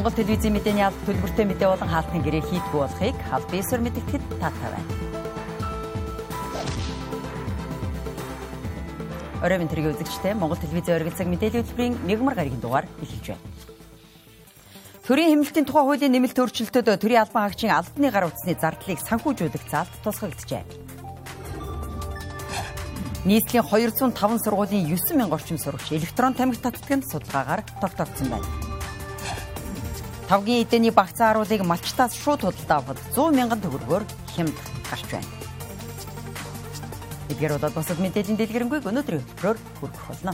Монгол 0.00 0.16
телевизийн 0.16 0.56
мэдээний 0.56 0.88
алба 0.88 0.96
төлбөртэй 1.04 1.44
мэдээ 1.44 1.68
болон 1.76 1.92
хаалтны 1.92 2.24
гэрээ 2.24 2.40
хийдгүү 2.40 2.80
болохыг 2.80 3.16
аль 3.36 3.44
биесээр 3.52 3.84
мэдгэхэд 3.84 4.24
таатай 4.40 4.68
байна. 4.72 4.88
Оройн 9.44 9.68
тэргийн 9.68 9.92
үзэгчтэй 9.92 10.32
Монгол 10.40 10.56
телевизийн 10.56 11.04
оргил 11.04 11.12
цаг 11.12 11.28
мэдээллийн 11.28 11.60
хөтөлбөрийн 11.68 12.00
мегмар 12.08 12.32
гарагийн 12.32 12.64
дугаар 12.64 12.88
эхэлж 13.04 13.36
байна. 13.36 13.44
Төрийн 15.04 15.30
хэмнэлтийн 15.36 15.68
тухай 15.68 15.84
хуулийн 15.84 16.12
нэмэлт 16.16 16.40
өөрчлөлтөд 16.48 16.88
төрийн 16.96 17.20
албан 17.20 17.44
хаагчийн 17.44 17.76
албаны 17.76 18.08
гар 18.08 18.24
утасны 18.24 18.56
зардлыг 18.56 19.04
санхүүжүүлэх 19.04 19.68
заалт 19.68 19.92
тусгаглажээ. 20.00 20.64
Нийслэлийн 23.28 23.68
205 23.68 24.16
сургуулийн 24.16 24.96
9000 24.96 25.28
орчим 25.28 25.60
сурагч 25.60 25.92
электрон 25.92 26.32
тамхи 26.32 26.56
татдагт 26.56 27.04
судалгаагаар 27.04 27.68
тогтоогдсон 27.84 28.32
байна. 28.32 28.69
Тавгийн 30.30 30.62
эдэний 30.62 30.94
багцаа 30.94 31.34
харуулыг 31.34 31.66
малчтаас 31.66 32.14
шууд 32.14 32.46
худалдаа 32.46 32.78
авахд 32.78 33.02
100 33.18 33.34
мянган 33.34 33.58
төгрөгөөр 33.66 34.04
хямд 34.30 34.54
гарч 34.86 35.02
байна. 35.10 35.26
Эдгээр 37.34 37.58
удаад 37.58 37.74
босод 37.74 37.98
мэдээллийн 37.98 38.38
дэлгэрэнгүй 38.38 38.78
өнөөдрийн 38.78 39.26
хөтөлбөрөөр 39.26 39.58
хүргэх 39.82 40.06
болно. 40.06 40.32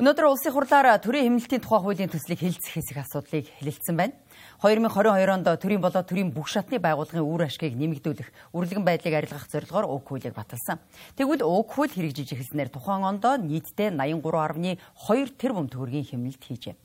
Өнөөдөр 0.00 0.32
улсын 0.32 0.56
хурлаар 0.56 0.96
төрийн 0.96 1.28
хэмнэлтийн 1.28 1.60
тухай 1.60 1.76
хуулийн 1.84 2.08
төслийг 2.08 2.40
хэлэлцэх 2.40 2.72
хэсэг 2.72 3.04
асуудлыг 3.04 3.44
хэлэлцсэн 3.60 3.96
байна. 4.00 4.16
2022 4.64 5.28
онд 5.28 5.48
төрийн 5.60 5.84
болоод 5.84 6.08
төрийн 6.08 6.32
бүх 6.32 6.48
шатны 6.48 6.80
байгууллагын 6.80 7.20
үр 7.20 7.44
ашгийг 7.44 7.76
нэмэгдүүлэх 7.76 8.32
үрлэгэн 8.56 8.80
байдлыг 8.80 9.12
арилгах 9.12 9.44
зорилгоор 9.52 9.92
уг 9.92 10.08
хуулийг 10.08 10.32
баталсан. 10.32 10.80
Тэгвэл 11.20 11.44
уг 11.44 11.68
хууль 11.68 11.92
хэрэгжиж 11.92 12.32
эхэлснээр 12.32 12.72
тухайн 12.72 13.04
онд 13.04 13.28
нийтдээ 13.44 13.92
83.2 13.92 15.36
тэрбум 15.36 15.68
төгрөгийн 15.68 16.08
хэмнэлт 16.16 16.48
хийжээ. 16.48 16.80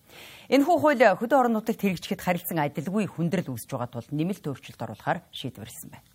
Энэхүү 0.51 0.75
хууль 0.75 0.99
хөдөө 0.99 1.39
орон 1.39 1.55
нутагт 1.55 1.87
хэрэгжихэд 1.87 2.19
харилцан 2.19 2.67
адилгүй 2.67 3.07
хүндрэл 3.07 3.47
үүсэж 3.47 3.71
байгаа 3.71 3.95
тул 3.95 4.11
нэмэлт 4.11 4.43
өөрчлөлт 4.43 4.83
оруулахаар 4.83 5.23
шийдвэрлсэн 5.31 5.87
байна. 5.87 6.14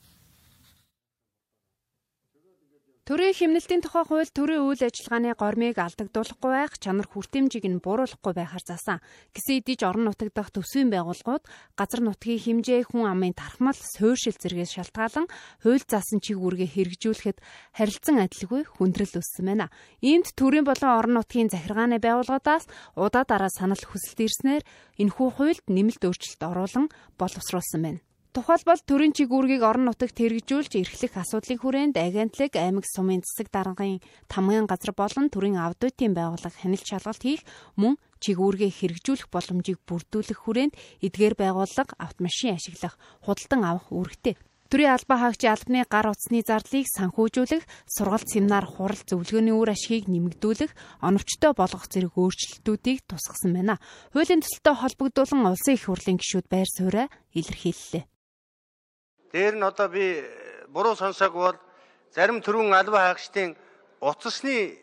Төрийн 3.09 3.33
хэмнэлтийн 3.33 3.81
тухай 3.81 4.05
хууль 4.05 4.29
төрийн 4.29 4.61
үйл 4.61 4.85
ажиллагааны 4.85 5.33
гормыг 5.33 5.81
алдагдуулахгүй 5.81 6.51
байх, 6.53 6.77
чанар 6.77 7.09
хүртээмжийг 7.09 7.65
нь 7.65 7.81
бууруулахгүй 7.81 8.33
байхаар 8.37 8.61
заасан. 8.61 9.01
Гэсэн 9.33 9.65
идэж 9.65 9.81
орон 9.89 10.05
нутаг 10.13 10.37
дахь 10.37 10.53
төсвийн 10.53 10.93
байгууллагууд 10.93 11.49
газар 11.81 12.01
нутгийн 12.05 12.61
хэмжээ, 12.61 12.93
хүн 12.93 13.09
амын 13.09 13.33
тархмал, 13.33 13.75
суурьшил 13.75 14.37
зэргээс 14.37 14.77
шалтгаалan 14.77 15.27
хууль 15.65 15.81
заасан 15.89 16.21
чиг 16.21 16.39
үүргээ 16.45 16.69
хэрэгжүүлэхэд 16.77 17.39
харилцан 17.73 18.21
адилгүй 18.21 18.63
хүндрэл 18.69 19.17
өссөн 19.17 19.49
байна. 19.49 19.73
Иймд 20.05 20.37
төрийн 20.37 20.69
болон 20.69 20.93
орон 20.93 21.15
нутгийн 21.17 21.49
захиргааны 21.49 22.05
байгууллагуудаас 22.05 22.69
удаа 23.01 23.25
дараа 23.25 23.49
санал 23.49 23.81
хүсэлт 23.81 24.29
ирснээр 24.29 24.63
энэхүү 25.01 25.29
хуульд 25.41 25.65
нэмэлт 25.73 26.05
өөрчлөлт 26.05 26.43
оруулан 26.45 26.87
боловсруулсан 27.17 27.81
байна. 27.81 28.05
Тухайлбал 28.31 28.79
төрийн 28.87 29.11
чигүүргийг 29.11 29.59
орон 29.67 29.91
нутагт 29.91 30.15
хэрэгжүүлж 30.15 30.79
эрхлэх 30.79 31.19
асуудлын 31.19 31.59
хүрээнд 31.59 31.97
агентлаг, 31.99 32.55
аймаг 32.55 32.87
сумын 32.87 33.27
засаг 33.27 33.51
даргын 33.51 33.99
тамгын 34.31 34.71
газар 34.71 34.95
болон 34.95 35.27
төрийн 35.35 35.59
аудитын 35.59 36.15
байгууллага 36.15 36.55
хяналт 36.55 36.87
шалгалт 36.87 37.27
хийх 37.27 37.43
мөн 37.75 37.99
чигүүргээ 38.23 38.71
хэрэгжүүлэх 38.71 39.35
боломжийг 39.35 39.83
бүрдүүлэх 39.83 40.47
хүрээнд 40.47 40.79
эдгээр 41.03 41.35
байгууллага 41.43 41.99
автомашин 41.99 42.55
ашиглах, 42.55 42.95
худалдан 43.27 43.67
авах 43.67 43.91
үүрэгтэй. 43.91 44.39
Төрийн 44.71 44.95
албан 44.95 45.19
хаагчийн 45.19 45.51
албаны 45.51 45.83
гар 45.91 46.15
утасны 46.15 46.47
зардлыг 46.47 46.87
санхүүжүүлэх, 46.87 47.67
сургалт 47.91 48.31
семинар 48.31 48.63
хурал 48.63 49.03
зөвлөгөөний 49.11 49.59
үр 49.59 49.75
ашгийг 49.75 50.07
нэмэгдүүлэх, 50.07 50.71
оновчтой 51.03 51.51
болгох 51.59 51.91
зэрэг 51.91 52.15
өөрчлөлтүүдийг 52.15 53.03
тусгасан 53.11 53.51
байна. 53.59 53.83
Хуулийн 54.15 54.47
төсөлтөд 54.47 54.79
холбогдуулан 54.79 55.51
улсын 55.51 55.75
их 55.75 55.91
хурлын 55.91 56.23
гишүүд 56.23 56.47
байр 56.47 56.71
сууриа 56.71 57.11
илэрхийллээ. 57.35 58.10
Дээр 59.33 59.55
нь 59.55 59.63
одоо 59.63 59.89
би 59.89 60.27
буруу 60.75 60.97
сонсоог 60.97 61.33
бол 61.33 61.57
зарим 62.11 62.43
төрүн 62.43 62.75
албан 62.75 63.15
хаагчдын 63.15 63.55
утасны 64.03 64.75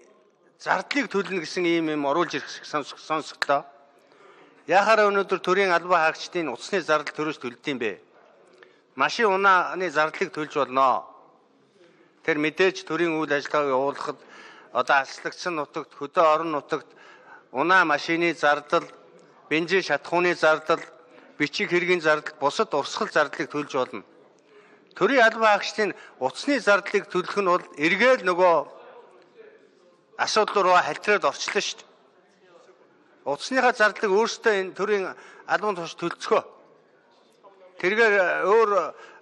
зардлыг 0.56 1.12
төлнө 1.12 1.44
гэсэн 1.44 1.68
ийм 1.68 1.92
юм 1.92 2.08
оруулж 2.08 2.40
ирэх 2.40 2.64
сонсогдоо. 2.64 3.68
Яхаараа 4.68 5.12
өнөөдөр 5.12 5.40
төрийн 5.44 5.76
албан 5.76 6.00
хаагчдын 6.00 6.48
утасны 6.48 6.80
зардал 6.80 7.12
төрөөс 7.12 7.44
төлдөг 7.44 7.68
юм 7.68 7.80
бэ? 7.84 8.00
Машин 8.96 9.36
унааны 9.36 9.92
зардлыг 9.92 10.32
төлж 10.32 10.56
болно. 10.56 11.04
Тэр 12.24 12.40
мэдээж 12.40 12.88
төрийн 12.88 13.20
үйл 13.20 13.32
ажиллагааг 13.36 13.68
явуулахад 13.68 14.20
одоо 14.72 14.96
алслагдсан 14.96 15.60
нутагт 15.60 15.92
хөдөө 15.92 16.24
орон 16.24 16.52
нутагт 16.56 16.88
унаа 17.52 17.84
машины 17.84 18.32
зардал, 18.34 18.88
бензин 19.52 19.84
шатхууны 19.84 20.36
зардал, 20.36 20.80
бичиг 21.38 21.68
хэргийн 21.72 22.00
зардал, 22.00 22.36
бусад 22.40 22.72
урсгал 22.74 23.12
зардлыг 23.12 23.52
төлж 23.52 23.76
болно 23.76 24.04
төрийн 24.98 25.24
албан 25.24 25.54
хаагчдын 25.54 25.94
утасны 26.20 26.58
зардлыг 26.60 27.06
төлөх 27.14 27.38
нь 27.38 27.46
бол 27.46 27.66
эргээл 27.78 28.26
нөгөө 28.26 28.56
асуудал 30.18 30.64
руу 30.66 30.78
халтраад 30.82 31.24
орчлоо 31.30 31.62
шүү 31.62 31.78
дээ. 31.78 31.86
Утасныхаа 33.30 33.74
зардлыг 33.78 34.12
өөрсдөө 34.12 34.54
энэ 34.58 34.74
төрийн 34.74 35.06
албан 35.46 35.78
тушаал 35.78 36.02
төлцгөө. 36.02 36.44
Тэргээр 37.78 38.14
өөр 38.50 38.70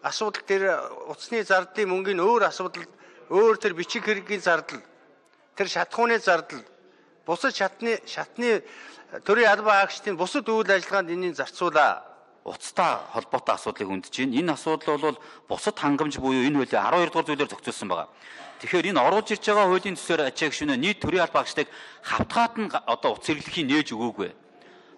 асуудал 0.08 0.44
тэр 0.48 0.64
утасны 1.12 1.44
зардлын 1.44 1.92
мөнгөний 1.92 2.24
өөр 2.24 2.48
асуудал 2.48 2.88
өөр 3.28 3.56
тэр 3.60 3.74
бичиг 3.76 4.08
хэргийн 4.08 4.40
зардал 4.40 4.80
тэр 5.60 5.68
шатхууны 5.68 6.20
зардал 6.24 6.64
бусад 7.28 7.52
шатны 7.52 8.00
шатны 8.08 8.64
төрийн 9.28 9.52
албан 9.52 9.84
хаагчдын 9.84 10.16
бусад 10.16 10.48
үйл 10.48 10.72
ажиллагаанд 10.72 11.12
энэний 11.12 11.36
зарцуулаа 11.36 12.15
уцтай 12.46 13.02
холбоотой 13.10 13.56
асуудлыг 13.58 13.90
үндэж 13.90 14.14
байна. 14.22 14.38
Энэ 14.38 14.54
асуудал 14.54 15.02
бол 15.02 15.18
бусад 15.50 15.82
хангамж 15.82 16.22
буюу 16.22 16.46
энэ 16.46 16.62
хуулийн 16.62 16.78
12 16.78 17.10
дугаар 17.10 17.26
зүйлээр 17.26 17.50
зохицуулсан 17.50 17.90
байгаа. 17.90 18.10
Тэгэхээр 18.62 18.90
энэ 18.94 19.02
оруулж 19.02 19.30
ирж 19.34 19.46
байгаа 19.50 19.66
хуулийн 19.66 19.98
төсөөр 19.98 20.22
ачаа 20.30 20.50
гүшүүнэ 20.54 20.78
нийт 20.78 21.02
төрийн 21.02 21.26
албаа 21.26 21.42
агчдыг 21.42 21.68
хавтгаад 22.06 22.54
нь 22.62 22.70
одоо 22.70 23.18
утас 23.18 23.26
хэрэглэхийг 23.34 23.66
нээж 23.66 23.88
өгөөгүй. 23.98 24.30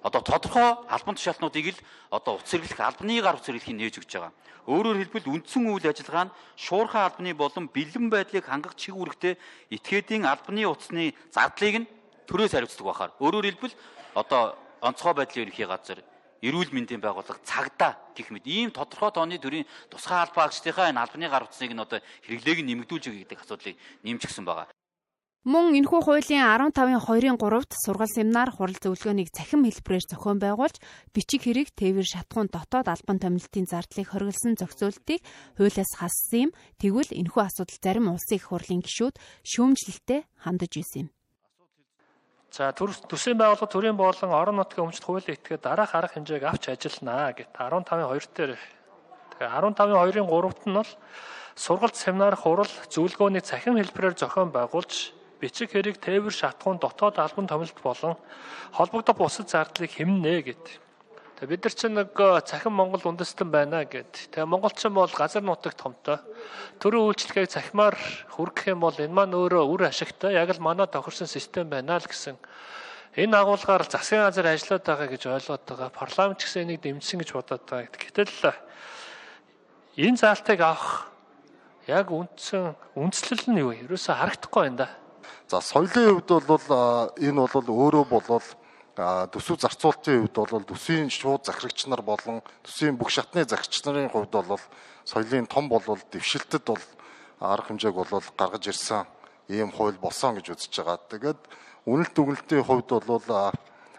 Одоо 0.03 0.21
тодорхой 0.27 0.69
албан 0.91 1.15
тушаалтнуудыг 1.15 1.65
л 1.71 1.79
одоо 2.11 2.35
утас 2.35 2.51
хэрэглэх 2.51 2.83
албаны 2.83 3.15
гар 3.23 3.39
утас 3.39 3.47
хэрэглэхийг 3.47 3.79
нээж 3.79 3.95
өгч 4.03 4.11
байгаа. 4.11 4.35
Өөрөөр 4.67 4.97
хэлбэл 5.07 5.31
үндсэн 5.31 5.63
үйл 5.71 5.87
ажиллагаа 5.87 6.27
нь 6.27 6.35
шуурхай 6.59 7.07
албаны 7.07 7.31
болон 7.31 7.71
бэлэн 7.71 8.11
байдлыг 8.11 8.43
хангах 8.43 8.75
чиг 8.75 8.99
үүрэгтэй 8.99 9.39
этгээдийн 9.71 10.27
албаны 10.27 10.67
утасны 10.67 11.15
зардлыг 11.31 11.87
нь 11.87 11.89
төрөөс 12.27 12.51
хариуцдаг 12.51 12.83
бахаар. 12.83 13.11
Өөрөөр 13.23 13.47
хэлбэл 13.47 13.75
одоо 14.19 14.59
онцгой 14.83 15.15
байдлын 15.15 15.47
ерөнхий 15.47 15.63
газар 15.63 16.03
эрүүл 16.47 16.71
мэндийн 16.71 17.03
байгууллага 17.03 17.43
цагдаа 17.43 17.99
гэх 18.15 18.31
мэт 18.31 18.47
ийм 18.47 18.71
тодорхой 18.71 19.11
тооны 19.11 19.37
төрлийн 19.37 19.67
тусгай 19.91 20.23
албаа 20.23 20.47
агчдынхаа 20.47 20.89
энэ 20.89 21.03
албаны 21.03 21.27
гар 21.27 21.45
утсныг 21.45 21.71
нь 21.75 21.83
одоо 21.83 21.99
хэрэглээг 22.23 22.59
нь 22.63 22.69
нэмэгдүүлж 22.71 23.05
өгье 23.11 23.21
гэдэг 23.27 23.43
асуудлыг 23.43 23.75
нэмчихсэн 24.07 24.45
байгаа. 24.47 24.71
Мөн 25.47 25.79
энэхүү 25.79 26.01
хуулийн 26.03 26.43
15-ын 26.43 26.99
2-ын 26.99 27.39
3-т 27.39 27.71
сургал 27.79 28.11
семинар 28.11 28.51
хурал 28.51 28.75
зөвлөгөөнийг 28.75 29.31
цахим 29.31 29.63
хэлбэрээр 29.63 30.03
зохион 30.11 30.43
байгуулж 30.43 30.75
бичиг 31.15 31.47
хэрэг 31.47 31.71
тээвэр 31.71 32.03
шатхуун 32.03 32.51
дотоод 32.51 32.91
албан 32.91 33.15
томилтын 33.23 33.63
зардлыг 33.63 34.11
хориглосон 34.11 34.59
зохицуултыг 34.59 35.23
хуулиас 35.55 35.91
хассан 35.95 36.51
юм. 36.51 36.55
Тэгвэл 36.83 37.15
энэхүү 37.15 37.43
асуудал 37.47 37.79
зарим 37.79 38.11
улсын 38.11 38.35
их 38.35 38.51
хурлын 38.51 38.83
гишүүд 38.83 39.15
шүүмжлэлтэй 39.47 40.27
хандаж 40.43 40.73
исэн 40.83 41.07
юм. 41.07 41.16
За 42.57 42.71
төсвийн 42.73 43.37
байгууллага 43.37 43.69
төрийн 43.69 43.93
болон 43.93 44.31
орон 44.33 44.57
нутгийн 44.57 44.89
өмчт 44.89 45.05
хуулийн 45.05 45.37
этгээд 45.37 45.61
дараах 45.61 45.93
арга 45.93 46.17
хэмжээг 46.17 46.41
авч 46.41 46.73
ажиллана 46.73 47.29
гэт 47.37 47.53
15-ын 47.53 48.09
2 48.09 48.33
дээр 48.33 48.57
тэгээ 49.37 49.49
15-ын 49.61 49.93
2-ын 49.93 50.25
3-т 50.25 50.65
нь 50.65 50.73
бол 50.73 50.91
сургалт 51.53 51.93
семинар 51.93 52.33
хурал 52.33 52.73
зөвлөгөөний 52.89 53.45
цахим 53.45 53.77
хэлбэрээр 53.77 54.17
зохион 54.17 54.49
байгуулж 54.49 55.13
бичиг 55.37 55.69
хэрэг 55.69 56.01
тээвэр 56.01 56.33
шатхуун 56.33 56.81
дотоод 56.81 57.21
албан 57.21 57.45
томилт 57.45 57.77
болон 57.77 58.17
холбогдох 58.73 59.17
бусад 59.21 59.53
зардлыг 59.53 59.93
хэмнэ 59.93 60.41
гэдэг. 60.41 60.81
Тэгээ 61.37 61.53
бид 61.53 61.63
нар 61.69 61.75
чинь 61.77 61.93
нэг 61.93 62.17
цахим 62.49 62.73
Монгол 62.73 63.13
үндэстэн 63.13 63.53
байна 63.53 63.85
гэд. 63.85 64.33
Тэгээ 64.33 64.49
монголчин 64.49 64.89
бол 64.89 65.05
газар 65.13 65.45
нутаг 65.45 65.77
томтой. 65.77 66.17
Төрийн 66.81 67.13
үйлчлэгийг 67.13 67.53
цахимаар 67.53 67.93
хүргэх 68.33 68.73
юм 68.73 68.81
бол 68.81 68.97
энэ 68.97 69.13
маань 69.13 69.37
өөрөө 69.37 69.69
үр 69.69 69.85
ашигтай 69.85 70.33
яг 70.33 70.49
л 70.49 70.65
манай 70.65 70.89
тохирсон 70.89 71.29
систем 71.29 71.69
байна 71.69 72.01
л 72.01 72.09
гэсэн. 72.09 72.41
Энэ 73.21 73.37
агуулгаар 73.37 73.85
засгийн 73.85 74.25
газар 74.25 74.49
ажиллаад 74.49 74.81
байгаа 74.81 75.07
гэж 75.13 75.23
ойлгоод 75.29 75.63
байгаа. 75.69 75.89
Парламент 75.93 76.41
ч 76.41 76.49
гэсэн 76.49 76.65
энийг 76.65 76.81
дэмжсэн 76.81 77.21
гэж 77.21 77.29
бодоод 77.29 77.69
байгаа. 77.69 77.93
Гэтэл 77.93 78.33
энэ 80.01 80.17
заалтыг 80.17 80.57
авах 80.65 81.13
яг 81.85 82.09
үндсэн 82.09 82.73
үндслэл 82.97 83.45
нь 83.53 83.61
юу? 83.61 83.77
Ерөөсө 83.77 84.17
харагдахгүй 84.17 84.73
байна 84.73 84.89
да. 84.89 84.89
За 85.45 85.61
соёлын 85.61 86.17
хувьд 86.17 86.49
бол 86.49 86.65
энэ 87.13 87.45
бол 87.45 87.67
өөрөө 87.69 88.05
болвол 88.09 88.47
төсөв 88.97 89.61
зарцуулалтын 89.61 90.25
хувьд 90.25 90.49
бол 90.49 90.65
төсвийн 90.65 91.09
шууд 91.13 91.45
захирагч 91.45 91.85
нар 91.85 92.01
болон 92.01 92.41
төсвийн 92.65 92.97
бүх 92.97 93.13
шатны 93.13 93.45
захирагч 93.45 93.85
нарын 93.85 94.09
хувьд 94.09 94.33
бол 94.33 94.61
соёлын 95.05 95.45
том 95.45 95.69
болвол 95.69 96.01
дэвшилтэд 96.09 96.65
бол 96.65 96.81
арга 97.39 97.69
хэмжээг 97.69 97.93
бол 97.93 98.09
гаргаж 98.09 98.65
ирсэн 98.65 99.05
ийм 99.53 99.69
хууль 99.71 100.01
болсон 100.01 100.33
гэж 100.41 100.49
үзэж 100.49 100.73
байгаа. 100.81 100.97
Тэгээд 101.13 101.39
үнэлт 101.85 102.13
дүгнэлтийн 102.17 102.65
хувьд 102.65 102.89
бол 103.05 103.53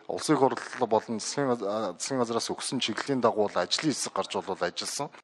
улсын 0.08 0.36
хурлал 0.36 0.88
болон 0.90 1.20
засгийн 1.20 2.18
газраас 2.18 2.50
өгсөн 2.50 2.82
чиглэлийн 2.82 3.22
дагуу 3.22 3.46
ажлын 3.54 3.94
хэсэг 3.94 4.12
гарч 4.12 4.34
бол 4.34 4.58
ажилласан. 4.58 5.14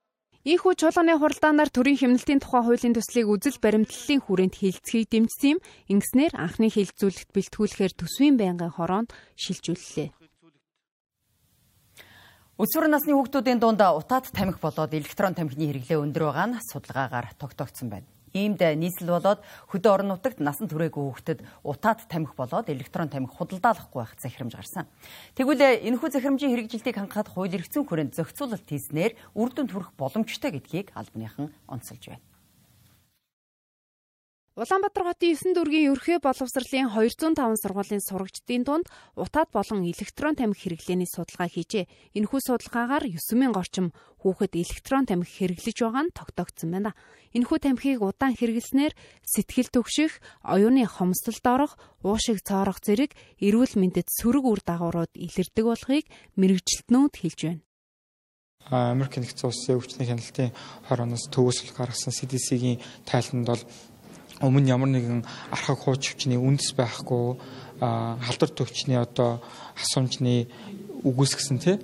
Ийхүү 0.44 0.76
чуулганы 0.76 1.16
хуралдаанаар 1.16 1.72
төрийн 1.72 1.96
хэмнэлтийн 1.96 2.44
тухай 2.44 2.60
хуулийн 2.60 2.92
төслийг 2.92 3.32
үзэл 3.32 3.64
баримтлалын 3.64 4.20
хүрээнд 4.20 4.54
хилцхийг 4.60 5.08
дэмжсэн 5.08 5.56
юм. 5.56 5.58
Ингэснээр 5.88 6.36
анхны 6.36 6.68
хилцүүлэгт 6.68 7.32
бэлтгүүлэхээр 7.32 7.92
төсвийн 7.96 8.36
байнгын 8.36 8.76
хороонд 8.76 9.08
шилжүүллээ. 9.40 10.12
Өсвөр 12.60 12.92
насны 12.92 13.16
хүүхдүүдийн 13.16 13.56
дунд 13.56 13.80
утаад 13.80 14.28
тамхи 14.36 14.60
болоод 14.60 14.92
электрон 14.92 15.32
тамхины 15.32 15.64
хэрэглээ 15.64 15.96
өндөр 16.04 16.28
байгаа 16.28 16.46
нь 16.52 16.60
судалгаагаар 16.60 17.32
тогтоогдсон 17.40 17.88
байна. 17.88 18.08
Иймд 18.34 18.58
нийслэл 18.58 19.14
болоод 19.14 19.40
хөдөө 19.70 19.90
орон 19.94 20.10
нутагт 20.10 20.42
насан 20.42 20.66
туршаагүй 20.66 21.06
хүүхдэд 21.06 21.46
утаад 21.62 22.02
тамхи 22.10 22.34
болоод 22.34 22.66
электрон 22.66 23.06
тамхи 23.06 23.30
худалдаалахгүй 23.30 24.02
байх 24.02 24.18
захирамж 24.18 24.58
гарсан. 24.58 24.90
Тэгвэл 25.38 25.62
энэхүү 25.86 26.10
захирамжийн 26.10 26.50
хэрэгжилтийг 26.50 26.98
хангахад 26.98 27.30
хууль 27.30 27.54
эрх 27.54 27.70
зүйн 27.70 27.86
хүрээнд 27.86 28.18
зохицуулалт 28.18 28.66
хийснээр 28.66 29.14
үр 29.38 29.50
дүнд 29.54 29.70
хүрэх 29.70 29.94
боломжтой 29.94 30.50
гэдгийг 30.50 30.90
албаныхан 30.98 31.54
онцолж 31.70 32.10
байна. 32.10 32.33
Улаанбаатар 34.54 35.02
хотын 35.02 35.34
9 35.34 35.50
дүүргийн 35.58 35.90
ерхий 35.90 36.18
боловсролын 36.22 36.86
205 36.94 37.58
сургуулийн 37.58 37.98
сурагчдын 38.06 38.62
дунд 38.62 38.86
утаад 39.18 39.50
болон 39.50 39.82
электрон 39.82 40.38
тамхи 40.38 40.70
хэрэглээний 40.70 41.10
судалгаа 41.10 41.50
хийжээ. 41.50 41.90
Энэхүү 42.14 42.38
судалгаагаар 42.38 43.02
9000 43.02 43.50
орчим 43.50 43.90
хүүхэд 44.22 44.54
электрон 44.54 45.10
тамхи 45.10 45.50
хэрэглэж 45.58 45.74
байгаа 45.82 46.06
нь 46.06 46.14
тогтоогдсон 46.14 46.70
байна. 46.70 46.94
Энэхүү 47.34 47.58
тамхиг 47.66 47.98
удаан 47.98 48.38
хэрэглэснээр 48.38 48.94
сэтгэл 49.26 49.74
түгших, 49.74 50.22
оюуны 50.46 50.86
хомсдолд 50.86 51.46
орох, 51.50 51.74
уушиг 52.06 52.38
цоорох 52.46 52.78
зэрэг 52.78 53.10
эрүүл 53.42 53.74
мэндэд 53.74 54.06
сөрөг 54.06 54.46
үр 54.46 54.62
дагаврууд 54.62 55.18
илэрдэг 55.18 55.66
болохыг 55.66 56.06
мэрэгжилтнүүд 56.38 57.14
хэлж 57.18 57.40
байна. 57.42 57.62
Америк 58.70 59.18
нэгдсэн 59.18 59.50
улсын 59.50 59.76
өвчтний 59.76 60.08
хяналтын 60.08 60.54
хорооноос 60.88 61.28
төвөөсөл 61.28 61.76
гаргасан 61.76 62.16
CDC-гийн 62.16 62.80
тайлбарт 63.04 63.44
бол 63.44 63.62
өмнө 64.40 64.68
ямар 64.70 64.90
нэгэн 64.90 65.22
архаг 65.54 65.78
хууч 65.78 66.14
хүчний 66.14 66.38
үндэс 66.38 66.74
байхгүй 66.74 67.38
халдвар 67.78 68.50
төвчний 68.50 68.98
одоо 68.98 69.42
асуумжны 69.78 70.48
үгүйсгсэн 71.04 71.58
тий 71.58 71.76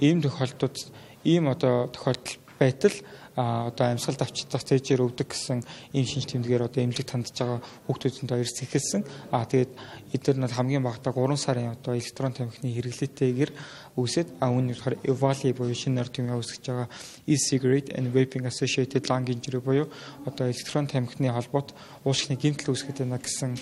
ийм 0.00 0.20
тохиолдолд 0.20 0.76
ийм 1.24 1.48
одоо 1.48 1.88
тохиолдол 1.88 2.36
байтал 2.58 2.96
одоо 3.36 3.86
амьсгалд 3.90 4.22
авчдах 4.22 4.62
цээжээр 4.62 5.02
өвдөг 5.02 5.26
гэсэн 5.26 5.60
ийм 5.90 6.06
шинж 6.06 6.30
тэмдгээр 6.30 6.70
одоо 6.70 6.80
эмнэлэг 6.86 7.06
тандж 7.06 7.34
байгаа 7.34 7.60
хүүхдүүдэнд 7.90 8.30
хоёрс 8.30 8.58
ихэлсэн. 8.62 9.02
А 9.34 9.42
тэгээд 9.42 9.72
эдгээр 10.14 10.38
нь 10.38 10.46
хамгийн 10.54 10.86
багадаа 10.86 11.12
3 11.12 11.34
сарын 11.34 11.74
одоо 11.74 11.98
электрон 11.98 12.32
тамхины 12.32 12.70
хэрэглээтэйгээр 12.70 13.50
үүсээд 13.98 14.28
а 14.38 14.54
үүний 14.54 14.78
болохоор 14.78 14.96
Evali 15.02 15.50
буюу 15.50 15.74
шинэ 15.74 15.98
нар 15.98 16.08
тэмээ 16.10 16.38
үүсгэж 16.38 16.64
байгаа 16.70 16.88
e-cigarette 17.26 17.90
and 17.98 18.14
vaping 18.14 18.46
associated 18.46 19.10
lung 19.10 19.26
injury 19.26 19.58
буюу 19.58 19.90
одоо 20.26 20.46
электрон 20.46 20.86
тамхины 20.86 21.34
холбоот 21.34 21.74
уушгины 22.06 22.38
гэмтэл 22.38 22.70
үүсгэж 22.70 23.02
байна 23.02 23.18
гэсэн 23.18 23.58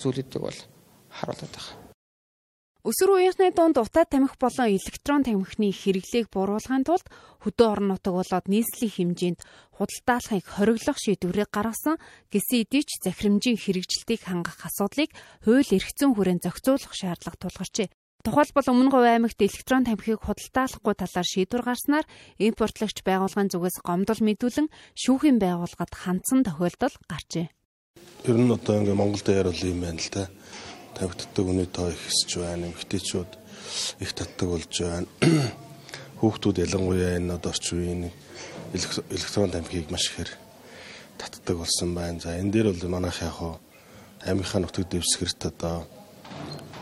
зүйлүүдийг 0.00 0.40
бол 0.40 0.58
харуулдаг 1.08 1.48
байна. 1.48 1.87
Өсвөр 2.86 3.18
үеийнхний 3.18 3.50
дунд 3.50 3.74
утаа 3.74 4.06
тамхи 4.06 4.38
болон 4.38 4.70
электрон 4.70 5.26
тамхины 5.26 5.74
хэрэглээг 5.74 6.30
бууруулахын 6.30 6.86
тулд 6.86 7.10
хөдөө 7.42 7.66
орон 7.74 7.90
нутаг 7.90 8.14
болоод 8.14 8.46
нийслэлийн 8.46 9.18
хэмжээнд 9.18 9.40
худалдаалахыг 9.74 10.46
хориглох 10.46 10.98
шийдвэрийг 11.02 11.50
гаргасан 11.50 11.98
гэсэн 12.30 12.62
эдий 12.62 12.86
ч 12.86 13.02
захирамжийн 13.02 13.58
хэрэгжилтийг 13.58 14.22
хангах 14.22 14.62
асуудлыг 14.62 15.10
хууль 15.42 15.74
эрх 15.74 15.90
зүйн 15.90 16.14
хүрээнд 16.14 16.46
зохицуулах 16.46 16.94
шаардлага 16.94 17.38
тулгарчээ. 17.42 17.90
Тухайлбал 18.22 18.70
өмнө 18.70 18.90
говь 18.94 19.10
аймагт 19.10 19.42
электрон 19.42 19.82
тамхиг 19.82 20.22
худалдаалахгүй 20.22 20.94
талаар 20.94 21.26
шийдвэр 21.26 21.62
гарснаар 21.66 22.06
импортлагч 22.38 23.02
байгууллагын 23.02 23.50
зүгээс 23.50 23.82
гомдол 23.82 24.22
мэдүүлэн 24.22 24.70
шүүхийн 24.94 25.42
байгууллагад 25.42 25.92
хандсан 25.98 26.46
тохиолдол 26.46 26.94
гарчээ. 27.10 27.46
Ер 28.30 28.38
нь 28.38 28.54
одоо 28.54 28.74
ингээ 28.78 28.94
Монгол 28.94 29.22
дээр 29.22 29.50
бол 29.50 29.66
юм 29.66 29.82
байна 29.82 29.98
л 29.98 30.10
да 30.14 30.30
тавигддаг 30.98 31.46
үний 31.46 31.66
тоо 31.66 31.90
их 31.90 32.02
өсч 32.10 32.36
байна. 32.36 32.66
Эмэгтэйчүүд 32.66 33.30
их 34.02 34.12
татдаг 34.12 34.48
болж 34.48 34.74
байна. 34.82 35.06
Хүүхдүүд 36.20 36.58
ялангуяа 36.66 37.16
энэ 37.22 37.34
одоо 37.38 37.50
орчин 37.54 37.78
үеийн 37.78 38.02
электрон 38.74 39.50
тамхиг 39.50 39.90
маш 39.90 40.10
ихээр 40.10 40.30
татдаг 41.18 41.56
болсон 41.62 41.94
байна. 41.94 42.20
За 42.20 42.34
энэ 42.34 42.50
дээр 42.50 42.74
бол 42.74 42.90
манайх 42.90 43.22
яг 43.22 43.38
хуу 43.38 43.58
амийнхаа 44.26 44.60
нутаг 44.60 44.88
дэвсгэрт 44.90 45.46
одоо 45.46 45.86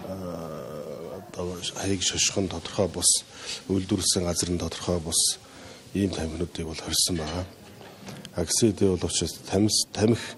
одоо 0.09 1.57
хаяг 1.77 2.01
шошхон 2.03 2.49
тодорхой 2.49 2.89
бус 2.89 3.11
үйлдвэрлэсэн 3.69 4.25
газрын 4.25 4.59
тодорхой 4.59 4.99
бус 5.01 5.39
ийм 5.93 6.11
тамхинуудыг 6.11 6.67
бол 6.67 6.81
хорьсон 6.81 7.17
байгаа. 7.21 7.45
Аксид 8.35 8.81
бол 8.81 9.05
учраас 9.05 9.35
тамхи 9.45 9.85
тамхи 9.93 10.37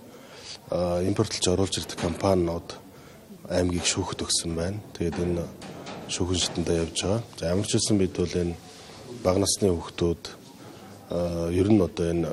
импортлж 0.71 1.47
оруулж 1.49 1.79
ирдэг 1.79 1.99
компаниуд 1.99 2.75
аймгийг 3.49 3.87
шүүхэд 3.89 4.25
өгсөн 4.25 4.53
байна. 4.57 4.79
Тэгээд 4.97 5.17
энэ 5.25 5.45
шүүхэн 6.13 6.39
шатандаа 6.41 6.77
явж 6.85 6.97
байгаа. 7.03 7.23
За 7.39 7.45
ямар 7.53 7.67
ч 7.67 7.73
хэлсэн 7.77 7.99
бид 7.99 8.15
бол 8.17 8.35
энэ 8.37 8.55
бага 9.25 9.39
насны 9.41 9.73
хүүхдүүд 9.73 10.23
ер 11.57 11.69
нь 11.73 11.81
одоо 11.81 12.07
энэ 12.13 12.29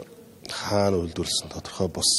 хаана 0.51 0.97
үйлдвэрлэсэн 0.99 1.49
тодорхой 1.51 1.87
бос 1.87 2.11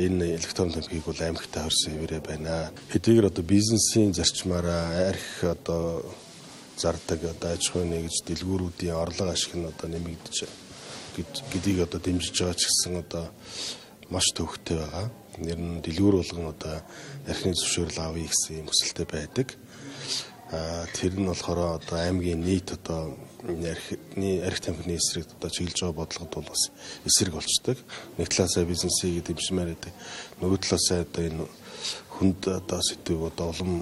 энэ 0.00 0.36
электрон 0.36 0.72
тамхиг 0.72 1.04
бол 1.04 1.20
аймагтаа 1.20 1.68
хорсон 1.68 1.92
хэвээрээ 1.92 2.22
байна. 2.24 2.72
Хэдийгээр 2.92 3.28
одоо 3.28 3.44
бизнесийн 3.44 4.12
зарчмаараа 4.16 5.12
арх 5.12 5.44
одоо 5.44 6.04
зардаг 6.76 7.20
одоо 7.24 7.52
аж 7.52 7.68
ахуйн 7.68 7.92
нэгж 7.92 8.24
дэлгүүрүүдийн 8.28 8.96
орлого 8.96 9.32
ашиг 9.32 9.56
нь 9.56 9.64
одоо 9.64 9.88
нэмэгдэж 9.88 10.36
гэдгийг 11.52 11.88
одоо 11.88 12.00
дэмжиж 12.00 12.36
байгаа 12.36 12.56
ч 12.56 12.64
гэсэн 12.68 13.00
одоо 13.00 13.24
маш 14.12 14.26
төвхтэй 14.36 14.76
байгаа 14.76 15.08
нэр 15.38 15.58
нь 15.58 15.82
дэлгүүр 15.84 16.16
болгон 16.20 16.52
одоо 16.54 16.82
архины 17.26 17.54
зөвшөөрөл 17.54 18.00
авъя 18.00 18.28
гэсэн 18.28 18.60
юм 18.62 18.68
хүсэлтэй 18.68 19.06
байдаг. 19.06 19.48
А 20.52 20.86
тэр 20.94 21.18
нь 21.18 21.26
болохоор 21.26 21.82
одоо 21.82 21.96
аймгийн 21.98 22.40
нийт 22.40 22.70
одоо 22.72 23.18
архины 23.42 24.42
арх 24.46 24.60
тамхины 24.60 24.94
эсрэг 24.96 25.26
одоо 25.26 25.50
чиглэж 25.50 25.80
байгаа 25.82 25.98
бодлогод 26.00 26.34
бол 26.34 26.50
бас 26.50 26.62
эсрэг 27.04 27.34
болчдөг. 27.34 27.78
Нэг 28.18 28.28
талаасаа 28.30 28.64
бизнесийг 28.64 29.24
дэмжмээр 29.26 29.74
байдаг. 29.74 29.92
Нөгөө 30.40 30.58
талаасаа 30.62 31.02
одоо 31.02 31.22
энэ 31.26 31.44
хүнд 32.16 32.40
одоо 32.48 32.80
сэтгүүг 32.80 33.22
одоо 33.28 33.46
улам 33.52 33.72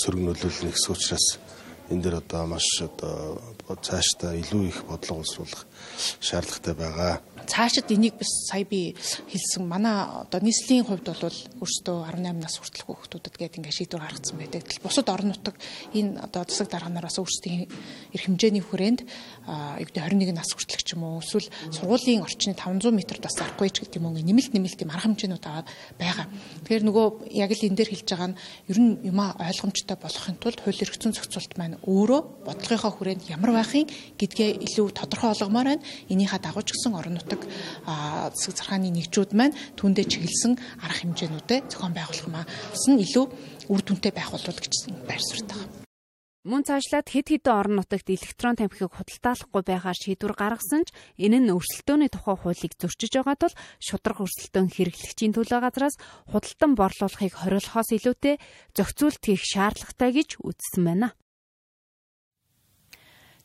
сөрөг 0.00 0.20
нөлөөлөл 0.24 0.64
нэгсэх 0.64 0.94
учраас 0.96 1.26
энэ 1.90 2.02
дэр 2.02 2.16
одоо 2.22 2.46
маш 2.46 2.68
одоо 2.80 3.40
цаашдаа 3.68 4.32
илүү 4.36 4.62
их 4.68 4.78
бодлого 4.88 5.20
боловсруулах 5.20 5.66
шаардлагатай 6.20 6.74
байгаа 6.74 7.20
цаашид 7.48 7.88
энийг 7.88 8.14
бас 8.20 8.28
сая 8.46 8.64
би 8.68 8.94
хэлсэн 9.32 9.64
манай 9.64 10.04
одоо 10.28 10.40
нийслэлийн 10.44 10.84
хувьд 10.84 11.08
бол 11.08 11.40
өөрсдөө 11.64 11.96
18 12.12 12.44
нас 12.44 12.60
хүртэлх 12.60 12.86
хүүхдүүдэд 12.86 13.34
гээд 13.40 13.56
ингээ 13.58 13.74
шийдвэр 13.74 14.04
гаргацсан 14.04 14.36
байдаг. 14.36 14.62
Тэгэл 14.68 14.84
бусад 14.84 15.08
орон 15.08 15.32
нутаг 15.32 15.56
энэ 15.96 16.20
одоо 16.20 16.44
засаг 16.44 16.68
дарганараас 16.68 17.16
өөрсдийн 17.18 17.66
эрх 18.12 18.24
хэмжээний 18.28 18.62
хүрээнд 18.62 19.00
гэдэг 19.08 20.02
21 20.04 20.36
нас 20.36 20.52
хүртэлх 20.52 20.84
ч 20.84 20.92
юм 20.94 21.08
уу 21.08 21.24
эсвэл 21.24 21.48
сургуулийн 21.72 22.22
орчны 22.22 22.52
500 22.52 22.92
м-д 22.92 23.10
бас 23.24 23.34
зарахгүй 23.34 23.72
ч 23.72 23.82
гэдэг 23.82 23.96
юм 23.96 24.12
уу 24.12 24.20
нэмэлт 24.20 24.52
нэмэлт 24.52 24.80
юм 24.84 24.92
арга 24.92 25.08
хэмжээнүүд 25.08 25.44
байгаа. 25.96 26.26
Тэгэхээр 26.68 26.84
нөгөө 26.84 27.06
яг 27.32 27.50
л 27.56 27.66
энэ 27.66 27.78
дээр 27.80 27.90
хэлж 27.96 28.08
байгаа 28.12 28.30
нь 28.30 28.38
ер 28.68 28.78
нь 28.78 28.92
юмаа 29.08 29.34
ойлгомжтой 29.40 29.96
болгохын 29.96 30.36
тулд 30.36 30.60
хууль 30.60 30.82
эрх 30.84 30.94
зүйн 31.00 31.16
зохицуулт 31.16 31.52
маань 31.56 31.80
өөрөө 31.86 32.20
бодлогынхоо 32.44 32.92
хүрээнд 32.92 33.32
ямар 33.32 33.56
байхын 33.56 33.88
гэдгээ 34.20 34.68
илүү 34.68 34.86
тодорхой 34.92 35.32
олгомоор 35.32 35.78
байна. 35.78 35.86
Энийхээ 36.12 36.40
дагуу 36.42 36.62
ч 36.62 36.76
гэсэн 36.76 36.92
орон 36.98 37.16
нутаг 37.16 37.37
байдаг 37.38 38.34
засаг 38.34 38.54
зархааны 38.58 38.90
нэгжүүд 38.90 39.30
маань 39.34 39.54
түүндээ 39.78 40.06
чиглэсэн 40.10 40.52
арга 40.82 40.98
хэмжээнүүдэд 41.02 41.64
зохион 41.70 41.94
байгуулах 41.94 42.26
юм 42.26 42.36
аа. 42.36 42.46
Бас 42.46 42.84
нь 42.90 43.02
илүү 43.02 43.26
үр 43.70 43.80
дүнтэй 43.82 44.12
байх 44.12 44.30
болов 44.34 44.56
гэж 44.58 44.74
байр 45.06 45.22
суурьтай 45.22 45.58
байна. 45.58 45.86
Мөн 46.48 46.64
цаашлаад 46.64 47.12
хэд 47.12 47.28
хэдэн 47.28 47.52
орон 47.52 47.76
нутагт 47.76 48.08
электрон 48.08 48.56
тамхиг 48.56 48.88
худалдаалахгүй 48.88 49.62
байгаар 49.68 49.98
шийдвэр 50.00 50.32
гаргасан 50.32 50.86
ч 50.88 50.96
энэ 51.20 51.44
нь 51.44 51.52
өрсөлдөөний 51.52 52.08
тухай 52.08 52.36
хуулийг 52.40 52.72
зөрчиж 52.78 53.20
байгаа 53.20 53.36
тул 53.36 53.54
шудраг 53.84 54.18
өрсөлдөөн 54.24 54.72
хэрэглэгчийн 54.72 55.34
төлөө 55.36 55.60
газраас 55.60 56.00
худалдан 56.30 56.72
борлуулахыг 56.72 57.34
хориглохоос 57.36 57.90
илүүтэй 57.92 58.40
зохицуулт 58.72 59.20
хийх 59.20 59.44
шаардлагатай 59.44 60.10
гэж 60.14 60.40
үзсэн 60.40 60.82
байна. 60.88 61.12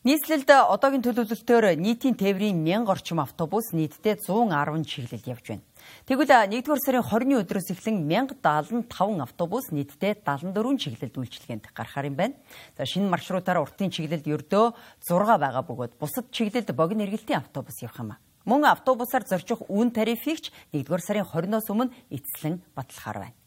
Нийслэлд 0.03 0.51
одоогийн 0.51 0.99
төлөвлөлтөөр 0.99 1.79
нийтийн 1.79 2.19
тээврийн 2.19 2.59
1000 2.59 2.91
орчим 2.91 3.23
автобус 3.23 3.71
нийтдээ 3.71 4.19
110 4.19 4.83
чиглэл 4.83 5.31
явж 5.31 5.45
байна. 5.47 5.63
Тэгвэл 6.03 6.27
1-р 6.51 6.79
сарын 6.83 7.07
20-ны 7.07 7.39
өдрөөс 7.39 7.71
эхлэн 7.71 8.03
1075 8.11 9.23
автобус 9.23 9.71
нийтдээ 9.71 10.27
74 10.27 10.75
чиглэлд 10.75 11.15
үйлчилгээнд 11.15 11.71
гарахаар 11.71 12.11
юм 12.11 12.19
байна. 12.19 12.35
За 12.75 12.83
шинэ 12.83 13.07
маршрутаар 13.07 13.63
уртын 13.63 13.95
чиглэлд 13.95 14.27
ердөө 14.27 14.75
6 15.07 15.39
байгаа 15.39 15.63
бөгөөд 15.71 15.95
бусад 15.95 16.27
чиглэлд 16.35 16.75
богино 16.75 17.07
эргэлтийн 17.07 17.39
автобус 17.39 17.79
явах 17.79 18.03
юм 18.03 18.11
а. 18.11 18.19
Мөн 18.43 18.67
автобусаар 18.67 19.23
зорчих 19.23 19.63
үн 19.71 19.95
тарифыг 19.95 20.43
ч 20.43 20.51
1-р 20.75 20.99
сарын 20.99 21.23
20-ноос 21.31 21.71
өмнө 21.71 21.95
эцэслэн 22.11 22.59
батлахаар 22.75 23.31
байна. 23.31 23.42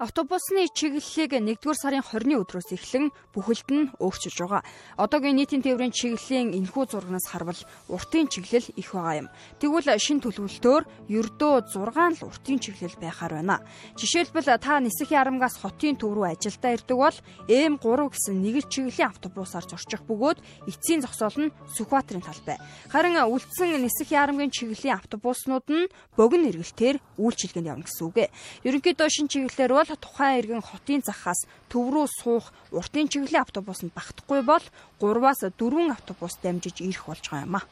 Автобусны 0.00 0.64
чиглэлийг 0.72 1.36
1-р 1.36 1.76
сарын 1.76 2.00
20-ны 2.00 2.40
өдрөөс 2.40 2.72
эхлэн 2.72 3.12
бүхэлд 3.36 3.68
нь 3.68 3.92
өөрчилж 4.00 4.38
байгаа. 4.48 4.64
Одоогийн 4.96 5.36
нийтийн 5.36 5.60
тээврийн 5.60 5.92
чиглэлийн 5.92 6.56
энэхүү 6.56 6.88
зургаас 6.88 7.28
харвал 7.28 7.60
уртын 7.92 8.32
чиглэл 8.32 8.64
их 8.80 8.96
байгаа 8.96 9.20
юм. 9.20 9.28
Тэгвэл 9.60 9.92
шин 10.00 10.24
төлөвлөлтөөр 10.24 10.88
ердөө 11.04 11.52
6 11.76 12.16
л 12.16 12.32
уртын 12.32 12.58
чиглэл 12.64 12.96
байхаар 12.96 13.44
байна. 13.44 13.60
Жишээлбэл 14.00 14.56
та 14.56 14.80
Нисэхийн 14.80 15.20
арамгаас 15.20 15.60
хотын 15.60 16.00
төв 16.00 16.16
рүү 16.16 16.32
ажилдаа 16.32 16.80
ирдэг 16.80 16.96
бол 16.96 17.16
М3 17.44 17.84
гэсэн 17.84 18.40
нэг 18.40 18.72
чиглэлийн 18.72 19.12
автобусаар 19.12 19.68
зорчих 19.68 20.00
бөгөөд 20.08 20.40
эцсийн 20.64 21.04
зогсоол 21.04 21.52
нь 21.52 21.52
Сүхбаатарын 21.76 22.24
талбай. 22.24 22.56
Харин 22.88 23.20
үлдсэн 23.20 23.76
Нисэхийн 23.76 24.24
арамгийн 24.24 24.48
чиглэлийн 24.48 24.96
автобуснууд 24.96 25.68
нь 25.68 25.92
богино 26.16 26.48
эргэлтээр 26.48 26.96
үйлчилгээнд 27.20 27.68
явна 27.68 27.84
гэсэн 27.84 28.08
үг. 28.08 28.32
Ерөнхийдөө 28.64 29.08
шин 29.12 29.28
чиглэлээр 29.28 29.76
бол 29.76 29.89
тухайн 29.96 30.38
иргэн 30.38 30.62
хотын 30.62 31.02
захаас 31.02 31.46
төв 31.72 31.90
рүү 31.90 32.06
суух 32.20 32.52
уртын 32.70 33.08
чиглэлийн 33.08 33.42
автобусанд 33.42 33.94
багтахгүй 33.94 34.42
бол 34.42 34.64
3-аас 35.00 35.40
4 35.56 35.90
автобус 35.90 36.34
дамжиж 36.42 36.84
ирэх 36.84 37.06
болж 37.06 37.24
байгаа 37.26 37.46
юм 37.46 37.56
а. 37.56 37.62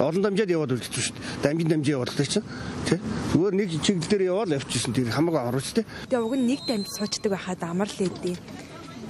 Олон 0.00 0.24
дамжаад 0.24 0.48
яваад 0.48 0.72
үлдчихсэн 0.72 1.04
шүү 1.04 1.16
дээ. 1.20 1.42
Дамжин 1.44 1.68
дамжин 1.68 1.94
яваад 2.00 2.10
л 2.16 2.24
чинь 2.24 2.48
тий. 2.88 2.98
Зүгээр 3.36 3.54
нэг 3.60 3.68
чиглэл 3.84 4.08
дээр 4.08 4.24
яваад 4.32 4.56
явчихсан 4.56 4.96
тэр 4.96 5.12
хамаагүй 5.12 5.42
оруулж 5.52 5.68
тий. 5.76 5.84
Тэгээ 6.08 6.24
уг 6.24 6.34
нь 6.40 6.48
нэг 6.48 6.60
дамж 6.64 6.88
суучдаг 6.96 7.30
байхад 7.36 7.60
амар 7.60 7.92
л 7.92 8.00
эдээ. 8.00 8.36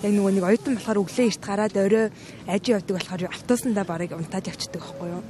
Яг 0.02 0.11
нөгөө 0.11 0.33
нэг 0.35 0.43
оюутан 0.43 0.75
болохоор 0.75 1.02
өглөө 1.07 1.26
эрт 1.31 1.38
гараад 1.47 1.76
орой 1.79 2.11
ажи 2.50 2.75
явдаг 2.75 2.99
болохоор 2.99 3.31
автобусандаа 3.31 3.87
барыг 3.87 4.11
унтаад 4.11 4.50
явчихдаг 4.50 4.83
байхгүй 4.83 5.09
юу? 5.14 5.23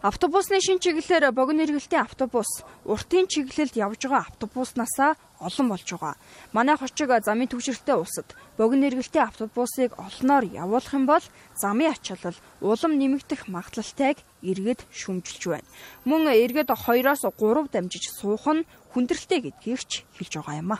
Автобусны 0.00 0.56
шин 0.64 0.80
чиглэлээр 0.80 1.28
богино 1.28 1.60
эргэлтийн 1.60 2.08
автобус 2.08 2.64
уртын 2.88 3.28
чиглэлд 3.28 3.76
явж 3.76 4.08
байгаа 4.08 4.32
автобуснасаа 4.32 5.12
олон 5.44 5.68
болж 5.68 5.84
байгаа. 5.92 6.16
Манай 6.56 6.80
хочиг 6.80 7.12
замын 7.20 7.52
түвшрэлтэй 7.52 8.00
улсад 8.00 8.32
богино 8.56 8.88
эргэлтийн 8.88 9.28
автобусыг 9.28 9.92
олноор 10.00 10.48
явуулах 10.48 10.96
юм 10.96 11.04
бол 11.04 11.20
замын 11.52 11.92
ачаалал 11.92 12.38
улам 12.64 12.96
нэмэгдэх 12.96 13.52
магадлалтайг 13.52 14.24
иргэд 14.40 14.88
шүмжилж 14.88 15.42
байна. 15.52 15.68
Мөн 16.08 16.32
иргэд 16.32 16.72
2-оос 16.72 17.28
3 17.36 17.68
дамжиж 17.68 18.08
суух 18.08 18.48
нь 18.48 18.64
хүндрэлтэй 18.96 19.52
гэдгийг 19.52 19.84
ч 19.84 20.08
хэлж 20.16 20.32
байгаа 20.40 20.64
юм 20.64 20.72
а. 20.72 20.78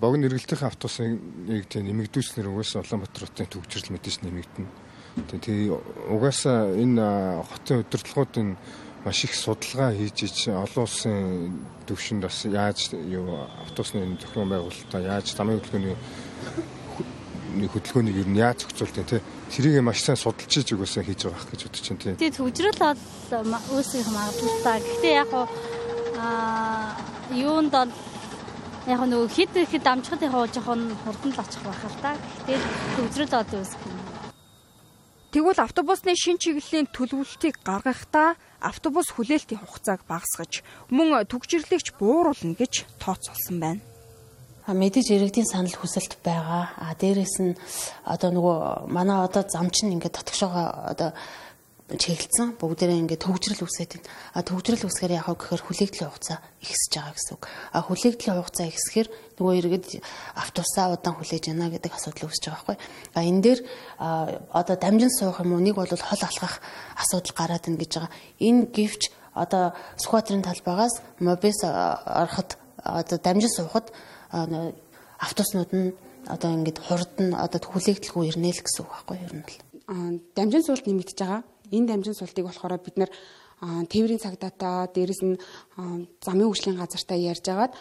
Богино 0.00 0.24
эргэлтийн 0.24 0.72
автобусыг 0.72 1.20
нэмэгдүүлснээр 1.84 2.48
угаасаа 2.48 2.80
Улаанбаатар 2.80 3.28
хотын 3.28 3.52
төвчрэл 3.52 3.92
мэдээж 3.92 4.24
нэмэгдэнэ 4.24 4.91
Тэгээ 5.12 5.68
угаасаа 6.08 6.72
энэ 6.72 7.44
хотын 7.44 7.84
удирдлагуудын 7.84 8.56
маш 9.04 9.24
их 9.24 9.34
судалгаа 9.34 9.92
хийж 9.92 10.18
ич 10.24 10.38
олон 10.48 10.84
улсын 10.86 11.16
төвшөнд 11.86 12.22
бас 12.24 12.44
яаж 12.48 12.96
юу 12.96 13.44
автобусны 13.66 14.16
зохион 14.16 14.48
байгуулалтаа 14.48 15.00
яаж 15.02 15.36
замын 15.36 15.60
хөдөлгөөний 15.60 15.96
хөдөлгөөнийг 17.68 18.16
ер 18.22 18.28
нь 18.30 18.40
яаж 18.40 18.64
зохицуулдаг 18.64 19.06
те 19.06 19.20
тэрийг 19.52 19.82
маш 19.84 20.00
сайн 20.00 20.16
судалж 20.16 20.52
иж 20.56 20.72
угаасаа 20.72 21.04
хийж 21.04 21.28
байгаа 21.28 21.50
гэж 21.50 21.60
бодож 21.66 21.84
байна 21.88 22.00
тийм. 22.00 22.16
Тэгээ 22.16 22.36
төвжрэл 22.38 22.80
бол 22.80 23.00
үүсэх 23.76 24.08
магадaltaа. 24.08 24.78
Гэхдээ 24.80 25.14
яг 25.18 25.32
аа 26.16 26.96
юунд 27.36 27.72
бол 27.74 27.92
яг 28.88 29.00
нөгөө 29.02 29.28
хит 29.28 29.52
хэд 29.52 29.86
амжихад 29.92 30.22
яг 30.24 30.34
жоохон 30.56 30.96
хурдан 31.04 31.32
л 31.36 31.42
очих 31.42 31.62
байх 31.66 31.84
л 31.84 32.00
та. 32.00 32.16
Гэхдээ 32.48 32.58
төвжрэл 32.96 33.34
бол 33.34 33.50
юм. 33.52 34.01
Тэгвэл 35.32 35.64
автобусны 35.64 36.12
шин 36.12 36.36
чиглэлийн 36.36 36.92
төлөвлөлтийг 36.92 37.64
гаргахдаа 37.64 38.36
автобус 38.60 39.16
хүлээлтийн 39.16 39.64
хугацааг 39.64 40.04
багасгаж 40.04 40.60
мөн 40.92 41.24
түгжирлэгч 41.24 41.96
бууруулна 41.96 42.52
гэж 42.52 42.84
тооцоолсон 43.00 43.56
байна. 43.56 43.80
Мэдээж 44.68 45.08
иргэдийн 45.08 45.48
санал 45.48 45.72
хүсэлт 45.72 46.20
байгаа. 46.20 46.76
А 46.76 46.92
дээрэс 47.00 47.40
нь 47.40 47.56
одоо 48.04 48.28
нөгөө 48.28 48.92
манай 48.92 49.24
одоо 49.24 49.42
зам 49.48 49.72
чинь 49.72 49.96
ингээд 49.96 50.20
дотгошоо 50.20 50.52
одоо 50.92 51.16
чиглэлсэн 51.96 52.60
бүгдээрээ 52.60 53.00
ингээд 53.02 53.24
төгжрөл 53.24 53.64
үсээд 53.64 54.04
байна. 54.04 54.08
А 54.36 54.44
төгжрөл 54.44 54.84
үсгээр 54.84 55.16
яг 55.16 55.32
гэхээр 55.32 55.64
хүлээгдлийн 55.64 56.08
хугацаа 56.12 56.38
ихсэж 56.60 56.92
байгаа 56.92 57.16
гэсэн 57.16 57.34
үг. 57.36 57.44
А 57.72 57.78
хүлээгдлийн 57.82 58.36
хугацаа 58.36 58.66
ихсэхээр 58.68 59.08
нөгөө 59.42 59.58
иргэд 59.58 59.86
автобусаа 60.38 60.94
удаан 60.94 61.18
хүлээж 61.18 61.50
яана 61.50 61.66
гэдэг 61.66 61.90
асуудал 61.90 62.30
үүсэж 62.30 62.44
байгаа 62.46 62.62
байхгүй. 62.62 62.78
А 63.18 63.26
энэ 63.26 63.42
дээр 63.42 63.60
одоо 64.54 64.76
дамжин 64.78 65.10
суух 65.10 65.42
юм 65.42 65.58
уу 65.58 65.60
нэг 65.60 65.74
бол 65.74 65.90
хол 65.90 66.22
алхах 66.22 66.62
асуудал 66.94 67.34
гараад 67.34 67.66
ин 67.66 67.74
гэж 67.74 67.90
байгаа. 67.98 68.14
Энэ 68.38 68.70
гівч 68.70 69.10
одоо 69.34 69.74
Сүхбаатарын 69.98 70.46
талбайгаас 70.46 71.02
мобис 71.18 71.58
ороход 71.66 72.56
одоо 72.78 73.18
дамжин 73.18 73.50
суухад 73.50 73.90
автобуснууд 74.30 75.70
нь 75.74 75.92
одоо 76.30 76.50
ингээд 76.54 76.78
хурд 76.78 77.12
нь 77.18 77.34
одоо 77.34 77.58
хүлээгдэлгүй 77.58 78.30
ирнэ 78.30 78.54
л 78.54 78.62
гэсэн 78.62 78.86
үг 78.86 78.90
байхгүй 78.94 79.16
юу 79.18 79.26
ер 79.26 79.34
нь 79.34 79.44
л. 79.44 79.56
Дамжин 80.36 80.62
суулт 80.62 80.86
нэмэгдэж 80.86 81.18
байгаа 81.18 81.42
энэ 81.72 81.88
дамжин 81.88 82.14
суултыг 82.14 82.44
болохоор 82.46 82.78
бид 82.78 82.96
нэр 82.96 83.10
тээврийн 83.62 84.18
цагдаатай 84.18 84.90
дээрэс 84.90 85.22
нь 85.22 85.38
замын 86.18 86.50
хөгжлийн 86.50 86.82
газартаа 86.82 87.14
ярьж 87.14 87.46
агаад 87.46 87.72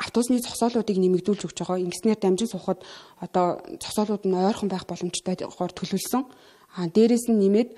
автобусны 0.00 0.40
зогсоолуудыг 0.40 0.96
нэмэгдүүлж 0.96 1.44
өгч 1.44 1.58
байгаа. 1.60 1.84
Ингэснээр 1.84 2.16
дамжин 2.16 2.48
суухад 2.48 2.80
одоо 3.20 3.60
зогсоолууд 3.76 4.24
нь 4.24 4.32
ойрхон 4.32 4.72
байх 4.72 4.88
боломжтойгоор 4.88 5.72
төлөвлөсөн. 5.76 6.24
А 6.80 6.88
дээрэс 6.88 7.28
нь 7.28 7.40
нэмээд 7.44 7.70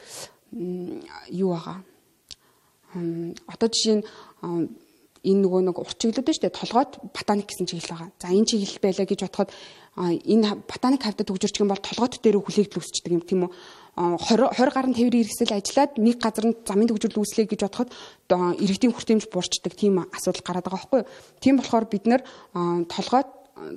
юу 1.34 1.58
байгаа. 1.58 1.82
Одоо 3.50 3.68
жишээ 3.68 3.98
нь 3.98 4.04
энэ 5.24 5.40
нөгөө 5.40 5.60
нэг 5.72 5.76
урт 5.80 5.98
чиглэлүүд 5.98 6.36
шүү 6.36 6.44
дээ 6.46 6.60
толгойд 6.60 6.92
ботаник 7.16 7.48
гэсэн 7.48 7.66
чиглэл 7.66 7.90
байгаа. 7.96 8.10
За 8.20 8.28
энэ 8.28 8.46
чиглэл 8.46 8.84
байлаа 8.84 9.06
гэж 9.08 9.20
бодоход 9.24 9.50
энэ 9.96 10.48
ботаник 10.68 11.02
хавьдад 11.02 11.26
төгжөрч 11.26 11.56
юм 11.64 11.72
бол 11.72 11.80
толгойд 11.80 12.20
дээр 12.20 12.38
хүлээгдэл 12.44 12.78
үүсчдэг 12.78 13.12
юм 13.16 13.24
тийм 13.24 13.48
үү 13.48 13.52
20 13.96 14.50
20 14.58 14.74
гаруй 14.74 14.94
тээврийн 14.94 15.22
хэрэгсэл 15.22 15.54
ажиллаад 15.54 15.92
нэг 16.02 16.18
газар 16.18 16.46
нь 16.50 16.58
замын 16.66 16.90
төгжрөл 16.90 17.22
үүслэе 17.22 17.46
гэж 17.46 17.60
бодоход 17.62 17.90
иргэдийн 18.58 18.90
хүртээмж 18.90 19.30
буурчдаг 19.30 19.74
тийм 19.78 20.02
асуудал 20.10 20.42
гараад 20.42 20.66
байгаа 20.66 20.78
байхгүй 20.82 21.00
юу. 21.06 21.10
Тийм 21.38 21.54
болохоор 21.62 21.86
бид 21.86 22.04
нэр 22.10 22.22
толгой 22.90 23.22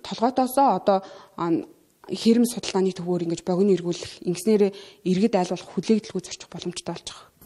толгойтоосоо 0.01 0.67
одоо 0.73 0.97
хэрэм 1.37 2.45
судалгааны 2.49 2.97
төвөөр 2.97 3.29
ингэж 3.29 3.41
богино 3.45 3.75
эргүүлэх 3.77 4.25
ингэснээр 4.25 4.73
иргэд 5.05 5.35
айлуулах 5.37 5.69
хүлээгдэлгүй 5.75 6.21
зорчих 6.23 6.49
боломжтой 6.49 6.95
болж 6.95 7.07
байгаа. 7.11 7.36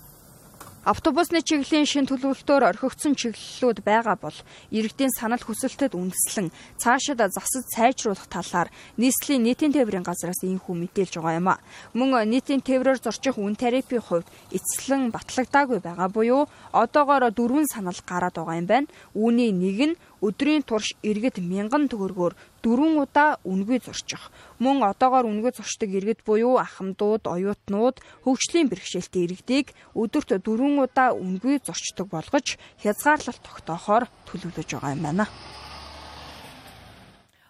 Автобусны 0.82 1.46
чиглэлийн 1.46 1.86
шин 1.86 2.10
төлөвлөлтөөр 2.10 2.74
орхигдсон 2.74 3.14
чиглэлүүд 3.14 3.86
байгаа 3.86 4.18
бол 4.18 4.34
иргэдийн 4.74 5.14
санал 5.14 5.38
хүсэлтэд 5.38 5.94
үндэслэн 5.94 6.50
цаашид 6.82 7.22
засаж 7.22 7.70
сайжруулах 7.70 8.26
талаар 8.26 8.74
нийслэлийн 8.98 9.46
нийтийн 9.46 9.78
тээврийн 9.78 10.02
газраас 10.02 10.42
ийхүү 10.42 10.74
мэдээлж 10.74 11.22
байгаа 11.22 11.38
юм 11.38 11.54
а. 11.54 11.62
Мөн 11.94 12.26
нийтийн 12.26 12.66
тээврээр 12.66 12.98
зорчих 12.98 13.38
үн 13.38 13.54
тарифын 13.54 14.02
хувьд 14.02 14.26
эцэслэн 14.50 15.14
батлагдаагүй 15.14 15.86
байгаа 15.86 16.10
буюу 16.10 16.50
одоогоор 16.74 17.30
дөрвөн 17.30 17.70
санал 17.70 18.02
гараад 18.02 18.42
байгаа 18.42 18.58
юм 18.58 18.66
байна. 18.66 18.90
Үүний 19.14 19.54
нэг 19.54 19.78
нь 19.86 20.00
өдрийн 20.22 20.62
турш 20.62 20.94
иргэд 21.02 21.42
мянган 21.42 21.90
төгрөгөөр 21.90 22.34
дөрвөн 22.62 23.02
удаа 23.02 23.42
үнгүй 23.42 23.82
зорчих. 23.82 24.30
Мөн 24.62 24.86
одоогоор 24.86 25.26
үнгүй 25.26 25.52
зорчдог 25.58 25.90
иргэд 25.90 26.22
буюу 26.22 26.62
ахмадууд, 26.62 27.26
оюутнууд, 27.26 27.98
хөгжлийн 28.24 28.70
бэрхшээлтэй 28.70 29.26
иргэдийг 29.26 29.74
өдөрт 29.98 30.38
дөрвөн 30.46 30.86
удаа 30.86 31.18
үнгүй 31.18 31.60
зорчдог 31.66 32.08
болгож 32.14 32.62
хязгаарлалт 32.86 33.42
тогтоохоор 33.42 34.06
төлөвлөж 34.30 34.70
байгаа 34.78 34.94
юм 34.94 35.02
байна. 35.02 35.26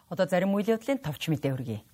Одоо 0.08 0.26
зарим 0.28 0.56
үйл 0.56 0.72
явдлын 0.72 1.04
товч 1.04 1.28
мэдээ 1.28 1.52
хүргэе. 1.52 1.91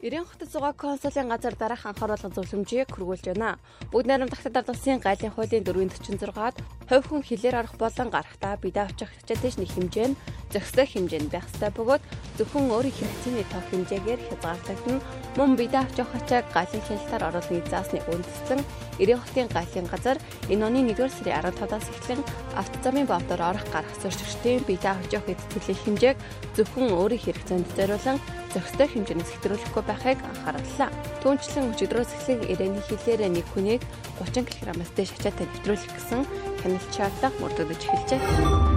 Ирэн 0.00 0.24
хотод 0.24 0.48
зугаа 0.48 0.72
консулын 0.72 1.28
газар 1.28 1.52
дараах 1.60 1.84
анхааруулга 1.84 2.32
зөвлөмжийг 2.32 2.88
хөргүүлж 2.88 3.36
байна. 3.36 3.60
Бүгд 3.92 4.08
найрамдагтад 4.08 4.72
улсын 4.72 4.96
гайлын 4.96 5.28
хуулийн 5.36 5.60
446-ад 5.60 6.56
хувь 6.88 7.04
хүн 7.04 7.20
хилээр 7.20 7.60
арах 7.60 7.76
болон 7.76 8.08
гарахтаа 8.08 8.56
бидээ 8.64 8.88
авчих 8.88 9.12
хичээтэйш 9.12 9.60
нэг 9.60 9.68
хэмжээ 9.68 10.08
нь 10.08 10.18
зохистой 10.48 10.86
хэмжээнд 10.88 11.28
байх 11.28 11.44
ёстой 11.52 11.70
бөгөөд 11.76 12.02
зөвхөн 12.40 12.72
өөрийн 12.72 12.96
хэрэгцээний 12.96 13.46
тоо 13.52 13.62
хэмжээгээр 13.68 14.20
хязгаарлагдана. 14.24 15.04
Мөн 15.36 15.50
бидээ 15.60 15.84
авчих 15.84 16.08
хачааг 16.08 16.46
галын 16.48 16.84
хяналтаар 16.88 17.22
оруулахыг 17.28 17.66
заасны 17.68 18.00
үндэслэн 18.08 18.60
90 18.96 19.20
хотын 19.20 19.48
галын 19.52 19.86
газар 19.92 20.18
энэ 20.48 20.64
оны 20.64 20.80
1-р 20.90 21.12
сарын 21.12 21.44
15-аас 21.44 21.86
эхлэн 21.92 22.20
автозамын 22.56 23.04
бовдоор 23.04 23.42
орох 23.52 23.66
гарах 23.68 23.94
зорчигчдын 24.00 24.64
бидээ 24.64 24.92
авчих 24.96 25.24
эцэцлийн 25.28 25.78
хэмжээг 25.84 26.16
зөвхөн 26.56 26.88
өөрийн 26.96 27.20
хэрэгцээнд 27.20 27.68
зориулан 27.76 28.18
зохистой 28.50 28.88
хэмжээнээс 28.90 29.30
хэтрүүлэхгүй 29.30 29.84
байхыг 29.90 30.18
анхаарлаа. 30.22 30.90
Түүнчлэн 31.22 31.74
өчигдрөөс 31.74 32.10
эхлэн 32.14 32.46
ирээний 32.46 32.84
хилээр 32.86 33.26
нэг 33.34 33.46
хүнийг 33.50 33.82
30 34.22 34.46
кг-аас 34.46 34.90
дээш 34.94 35.10
ачаатай 35.18 35.46
нэвтрүүлэх 35.50 35.90
гэсэн 35.98 36.20
хяналт 36.62 36.90
шаардлага 36.94 37.38
мөрдөгдөж 37.42 37.82
эхэлжээ. 37.82 38.69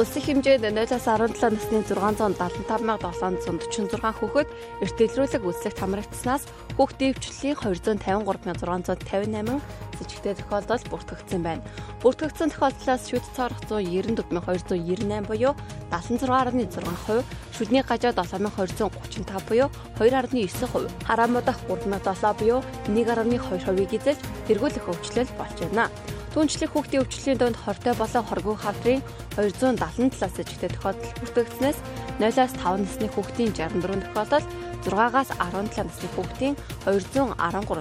Улсын 0.00 0.24
хэмжээнд 0.24 0.64
0-аас 0.64 1.04
17 1.04 1.52
насны 1.52 1.84
675746 1.84 4.00
хүүхэд 4.16 4.48
эрт 4.80 4.96
дэлгэрүүлэг 4.96 5.44
үзлэгт 5.44 5.76
хамрагдсанаас 5.76 6.48
хүүхдийн 6.80 7.12
өвчлөлийн 7.12 7.60
253658 7.60 9.60
сэжигтэй 10.00 10.40
тохиолдол 10.40 10.80
бүртгэгдсэн 10.88 11.44
байна. 11.44 11.60
Бүртгэгдсэн 12.00 12.48
тохиолдлоос 12.48 13.12
шүд 13.12 13.28
цорох 13.36 13.60
194298 13.68 15.28
буюу 15.28 15.52
76.6%, 15.92 17.20
шүдний 17.52 17.84
гажаа 17.84 18.16
7235 18.16 19.52
буюу 19.52 19.68
2.9%, 20.00 20.88
хараамуудах 21.04 21.60
37 21.68 22.40
буюу 22.40 22.64
1.2%-ийг 22.88 23.92
эзэлж 24.00 24.24
тэргүүлэх 24.48 24.88
өвчлөл 24.88 25.28
болж 25.36 25.60
байна. 25.60 25.92
Түүнчлэх 26.30 26.70
хүүхдийн 26.70 27.02
өвчлөлийн 27.02 27.38
донд 27.42 27.58
хортой 27.58 27.94
болон 27.98 28.22
хоргүй 28.22 28.54
хавдрын 28.54 29.02
277-аас 29.34 30.38
жигтэй 30.38 30.70
тохиолдол 30.70 31.14
бүртгэгдснээс 31.26 31.78
0-аас 32.22 32.54
5 32.54 32.86
насны 32.86 33.06
хүүхдийн 33.10 33.50
64 33.50 34.06
тохиолдол 34.14 34.44
6-аас 34.86 35.30
17 35.42 35.90
насны 35.90 36.08
хүүхдийн 36.14 36.54
213 36.86 37.34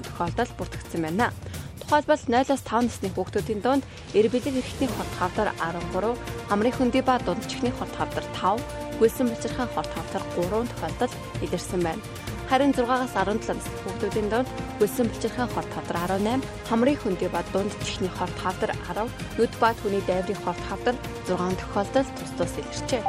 тохиолдол 0.10 0.50
бүртгэгдсэн 0.58 1.02
байна. 1.06 1.30
Тухайлбал 1.78 2.18
0-аас 2.26 2.64
5 2.66 2.90
насны 2.90 3.10
хүүхдүүдийн 3.14 3.62
донд 3.62 3.84
эр 4.18 4.26
бэлэг 4.34 4.58
эрхтний 4.58 4.90
хорт 4.98 5.14
хавдар 5.22 5.54
13, 5.62 6.18
хамрын 6.50 6.74
хөндөй 6.74 7.04
ба 7.06 7.22
дунд 7.22 7.46
чихний 7.46 7.74
хорт 7.78 7.94
хавдар 7.94 8.26
5, 8.34 8.66
гүйлсэн 8.98 9.30
бочирхайн 9.30 9.70
хорт 9.78 9.94
хавдар 9.94 10.26
3 10.34 10.66
тохиолдол 10.74 11.14
илэрсэн 11.46 11.82
байна. 11.86 12.02
Харин 12.50 12.74
6-аас 12.74 13.14
17 13.14 13.46
насны 13.46 13.78
хүүхдүүдийн 13.86 14.30
донд 14.34 14.50
гүйлсэн 14.82 15.06
бэлчирхэн 15.06 15.54
хорт 15.54 15.70
хавдар 15.70 15.98
18, 16.18 16.42
хамрын 16.66 16.98
хөндөй 16.98 17.30
ба 17.30 17.46
дунд 17.54 17.70
чихний 17.86 18.10
хорт 18.10 18.34
хавдар 18.42 18.74
10, 18.90 19.06
нүд 19.38 19.54
ба 19.62 19.70
түүний 19.78 20.02
дайврын 20.10 20.42
хорт 20.42 20.58
хавдар 20.66 20.98
6 21.30 21.38
тохиолдолд 21.62 22.10
тус 22.18 22.32
тус 22.42 22.54
илэрчээ. 22.58 23.06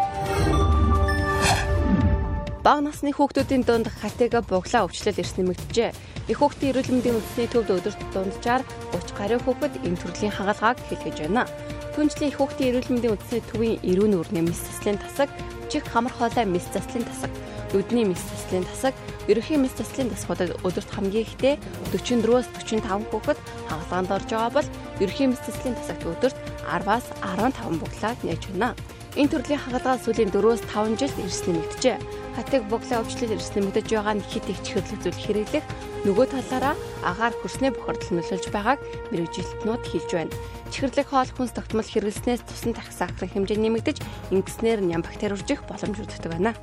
Бага 2.60 2.84
насны 2.84 3.16
хүүхдүүдийн 3.16 3.64
дунд 3.64 3.88
хатега 3.88 4.44
буглаа 4.44 4.84
өвчлөл 4.84 5.16
эрс 5.16 5.32
нэмэгдэжээ. 5.40 5.90
Их 6.28 6.36
хүүхдийн 6.36 6.76
эрүүл 6.76 6.92
мэндийн 7.00 7.16
үндэсний 7.16 7.48
төвд 7.48 7.80
өдөрт 7.80 8.00
дунджаар 8.12 8.60
30 8.92 9.16
гаруй 9.16 9.40
хүүхэд 9.40 9.80
энэ 9.88 10.00
төрлийн 10.04 10.36
хагалгааг 10.36 10.76
хэлгэж 10.84 11.16
байна. 11.24 11.48
Түнчлэн 11.96 12.28
их 12.28 12.36
хүүхдийн 12.36 12.76
эрүүл 12.76 12.92
мэндийн 12.92 13.14
үндэсний 13.16 13.42
төвийн 13.48 13.80
эрүүн 13.88 14.20
үрнэ 14.20 14.44
мис 14.44 14.60
заслын 14.60 15.00
тасаг, 15.00 15.32
чих 15.72 15.88
хамар 15.88 16.12
хоолой 16.12 16.44
мис 16.44 16.68
заслын 16.68 17.08
тасаг, 17.08 17.32
нүдний 17.72 18.04
мис 18.04 18.22
заслын 18.30 18.66
тасаг, 18.66 18.94
ерөнхий 19.30 19.58
мис 19.58 19.74
заслын 19.78 20.10
тасгуудад 20.10 20.58
өдөрт 20.66 20.90
хамгийн 20.90 21.26
ихдээ 21.26 21.54
44-өөс 21.94 22.46
45 22.58 23.10
хүүхэд 23.10 23.38
хагалгаанд 23.70 24.10
орж 24.10 24.28
байгаа 24.30 24.52
бол 24.56 24.68
ерөнхий 24.98 25.26
мис 25.30 25.42
заслын 25.46 25.78
тасагт 25.78 26.02
өдөрт 26.02 26.36
10-аас 26.66 27.06
15 27.22 27.78
буглаад 27.82 28.18
нээж 28.26 28.42
байна. 28.50 28.74
Энэ 29.18 29.26
төрлийн 29.26 29.58
хагалгаа 29.58 29.98
сүүлийн 29.98 30.30
4-өөс 30.30 30.62
5 30.70 30.98
жилд 30.98 31.18
эрс 31.18 31.42
нэмэгдэжээ. 31.42 31.98
Хатыг 32.38 32.62
буглаа 32.70 33.02
өвчлөл 33.02 33.34
эрс 33.34 33.50
нэмэгдэж 33.58 33.86
байгаа 33.90 34.14
нь 34.14 34.26
хит 34.30 34.46
их 34.46 34.62
чихэрлэг 34.62 35.02
зүйл 35.02 35.18
хэрэглэх 35.18 35.66
нөгөө 36.06 36.26
талаараа 36.30 36.74
агаар 37.02 37.34
хөрснөө 37.42 37.74
бохирдол 37.74 38.22
нөлөөлж 38.22 38.46
байгааг 38.54 38.78
мэрэгжилтнүүд 39.10 39.82
хэлж 39.82 40.10
байна. 40.14 40.36
Чихэрлэг 40.70 41.06
хоол 41.10 41.30
хүнс 41.34 41.52
тогтмол 41.58 41.90
хэрэглэснээс 41.90 42.46
тусан 42.46 42.70
тарих 42.70 42.94
сахарын 42.94 43.34
хэмжээ 43.34 43.58
нэмэгдэж, 43.58 43.98
ингэснээр 44.30 44.80
ням 44.86 45.02
бактери 45.02 45.34
үржих 45.34 45.66
боломж 45.66 45.98
үүддэг 45.98 46.30
байна. 46.30 46.54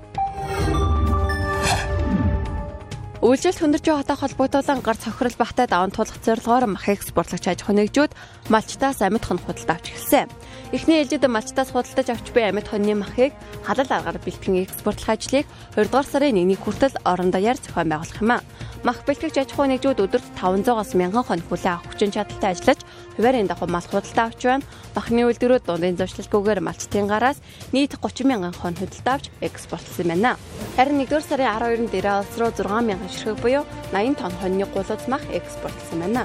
Үйлчлэлт 3.18 3.58
хүндэрч 3.58 3.86
байгаатай 3.90 4.14
холбогдуулан 4.14 4.86
гар 4.86 4.94
цохирол 4.94 5.34
багтай 5.42 5.66
даван 5.66 5.90
тулах 5.90 6.22
зорилгоор 6.22 6.70
мах 6.70 6.86
экспортлогч 6.86 7.50
аж 7.50 7.66
ахуй 7.66 7.74
нэгжүүд 7.74 8.14
малчтаас 8.54 9.02
амьд 9.02 9.26
хон 9.26 9.42
худалдаа 9.42 9.82
авч 9.82 9.90
эхэлсэн. 9.90 10.30
Эхний 10.70 11.02
ээлжид 11.02 11.26
малчтаас 11.26 11.74
худалдаж 11.74 12.14
авч 12.14 12.30
буй 12.30 12.46
амьд 12.46 12.70
хоньны 12.70 12.94
махыг 12.94 13.34
халал 13.66 13.90
аргаар 13.90 14.22
бэлтгэн 14.22 14.70
экспортлох 14.70 15.10
ажлыг 15.10 15.50
2 15.74 15.90
дугаар 15.90 16.06
сарын 16.06 16.38
1-ний 16.46 16.62
хүртэл 16.62 17.02
орон 17.10 17.34
даяар 17.34 17.58
зохион 17.58 17.90
байгуулах 17.90 18.22
юм 18.22 18.32
а. 18.38 18.46
Мах 18.88 19.04
бэлтгэгч 19.04 19.36
аж 19.44 19.52
ахуй 19.52 19.68
нэгжүүд 19.68 20.00
өдөрт 20.00 20.28
500-аас 20.40 20.96
1000 20.96 21.12
хон 21.12 21.44
хүлээ 21.44 21.76
авах 21.76 21.92
хүчин 21.92 22.16
чадалтай 22.16 22.56
ажиллаж 22.56 22.80
хуваарийн 23.20 23.52
дагуу 23.52 23.68
мал 23.68 23.84
худалдаа 23.84 24.32
авч 24.32 24.48
байна. 24.48 24.64
Махны 24.96 25.28
үйлдвэрүүд 25.28 25.68
дундын 25.68 26.00
зуршлалгүйгээр 26.00 26.64
малчтын 26.64 27.12
гараас 27.12 27.44
нийт 27.76 28.00
30 28.00 28.24
мянган 28.24 28.56
хон 28.56 28.80
худалдаа 28.80 29.20
авч 29.20 29.28
экспортлсон 29.44 30.08
байна. 30.08 30.40
Харин 30.80 31.04
1-р 31.04 31.20
сарын 31.20 31.52
12-нд 31.52 32.00
Иран 32.00 32.24
улс 32.24 32.36
руу 32.40 32.52
6 32.56 32.64
мянган 32.88 33.12
ширхэг 33.12 33.44
буюу 33.44 33.68
80 33.92 34.24
тонн 34.24 34.36
хоньны 34.40 34.66
гулууз 34.72 35.04
мах 35.12 35.24
экспортлсон 35.36 36.00
байна. 36.08 36.24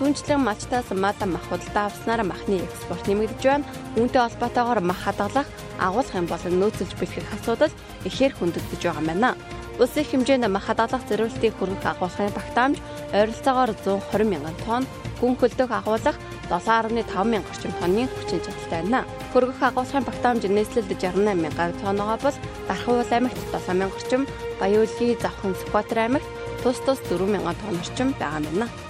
Түнчлэн 0.00 0.40
мачтаас 0.40 0.88
мал 0.96 1.20
мах 1.28 1.44
худалдаа 1.52 1.92
авснараа 1.92 2.24
махны 2.24 2.64
экспорт 2.64 3.04
нэмэгдэж 3.04 3.44
байна. 3.44 3.68
Үүнтэй 4.00 4.24
холбоотойгоор 4.24 4.80
мах 4.80 5.04
хадгалах, 5.04 5.48
агуулгын 5.76 6.24
болон 6.24 6.54
нөөцөлж 6.56 6.96
бэлтгэх 6.96 7.36
асуудал 7.36 7.72
ихээр 8.08 8.32
хүндэгдэж 8.32 8.80
байгаа 8.80 9.04
юм 9.04 9.10
байна. 9.12 9.36
Улсын 9.78 10.02
хэмжээнд 10.10 10.50
мах 10.50 10.66
хадгалах 10.66 11.06
зэрүүлтийг 11.06 11.54
хөргөх 11.54 11.86
агуулгын 11.86 12.34
багтаамж 12.34 12.82
ойролцоогоор 13.14 13.70
120 13.78 14.26
мянган 14.26 14.56
тонн, 14.66 14.84
гүн 15.22 15.38
хөлдөх 15.38 15.70
агуулгах 15.70 16.18
7.5 16.50 16.98
мянга 17.30 17.46
орчим 17.46 17.70
тонны 17.78 18.10
хүчин 18.10 18.42
чадалтай 18.42 18.82
байна. 18.82 19.06
Хөргөх 19.30 19.62
агуулгын 19.62 20.02
багтаамж 20.02 20.42
нийслэлд 20.50 20.90
68 20.90 21.38
мянган 21.38 21.70
тонноо 21.78 22.18
бол 22.18 22.36
Дархуул 22.66 23.06
аймагт 23.06 23.38
7 23.54 23.78
мянга 23.78 23.94
орчим, 23.94 24.26
Баяулгийн 24.58 25.20
Завхан 25.22 25.54
Сүхбаатар 25.54 25.98
аймагт 26.10 26.26
тус 26.66 26.82
тус 26.82 26.98
4 27.06 27.30
мянган 27.30 27.54
тонн 27.62 27.78
орчим 27.78 28.08
байгаа 28.18 28.42
юм 28.42 28.58
байна. 28.58 28.87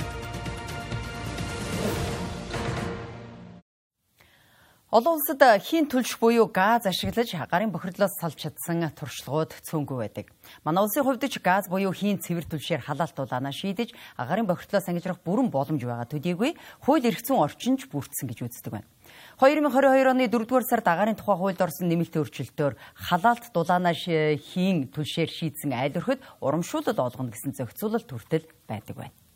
Олон 4.88 5.20
улсад 5.20 5.44
хийн 5.68 5.84
түлш 5.84 6.16
буюу 6.16 6.48
газ 6.48 6.88
ашиглаж 6.88 7.28
гарын 7.52 7.68
бохирдлоос 7.68 8.16
салж 8.16 8.40
чадсан 8.40 8.88
туршлагууд 8.96 9.52
цөөнгүй 9.60 9.98
байдаг. 10.00 10.32
Манай 10.64 10.80
улсын 10.80 11.04
хувьд 11.04 11.28
ч 11.28 11.36
газ 11.44 11.68
буюу 11.68 11.92
хийн 11.92 12.16
цэвэр 12.16 12.48
түлшээр 12.48 12.88
халаалт 12.88 13.12
дулаанаа 13.12 13.52
шийдэж 13.52 13.92
гарын 14.16 14.48
бохирдлоос 14.48 14.88
ангижрах 14.88 15.20
бүрэн 15.20 15.52
боломж 15.52 15.84
байгаа 15.84 16.08
төдийгүй 16.08 16.56
хууль 16.88 17.04
эрх 17.04 17.20
зүйн 17.20 17.36
орчинч 17.36 17.84
бүрдсэн 17.92 18.32
гэж 18.32 18.48
үздэг 18.48 18.72
байна. 18.80 18.88
2022 19.36 20.08
оны 20.08 20.24
4-р 20.24 20.64
сард 20.64 20.88
агарын 20.88 21.20
тухай 21.20 21.36
хуульд 21.36 21.60
орсон 21.60 21.92
нэмэлтийн 21.92 22.24
өөрчлөлтөөр 22.24 22.80
халаалт 23.12 23.44
дулаанаа 23.52 23.92
хийн 23.92 24.88
түлшээр 24.88 25.28
шийдсэн 25.28 25.76
айл 25.76 26.00
өрхөд 26.00 26.24
урамшуулал 26.40 26.96
олгоно 26.96 27.28
гэсэн 27.28 27.52
зохицуулалт 27.60 28.08
хүртэл 28.08 28.48
байдаг 28.64 28.96
байна. 28.96 29.27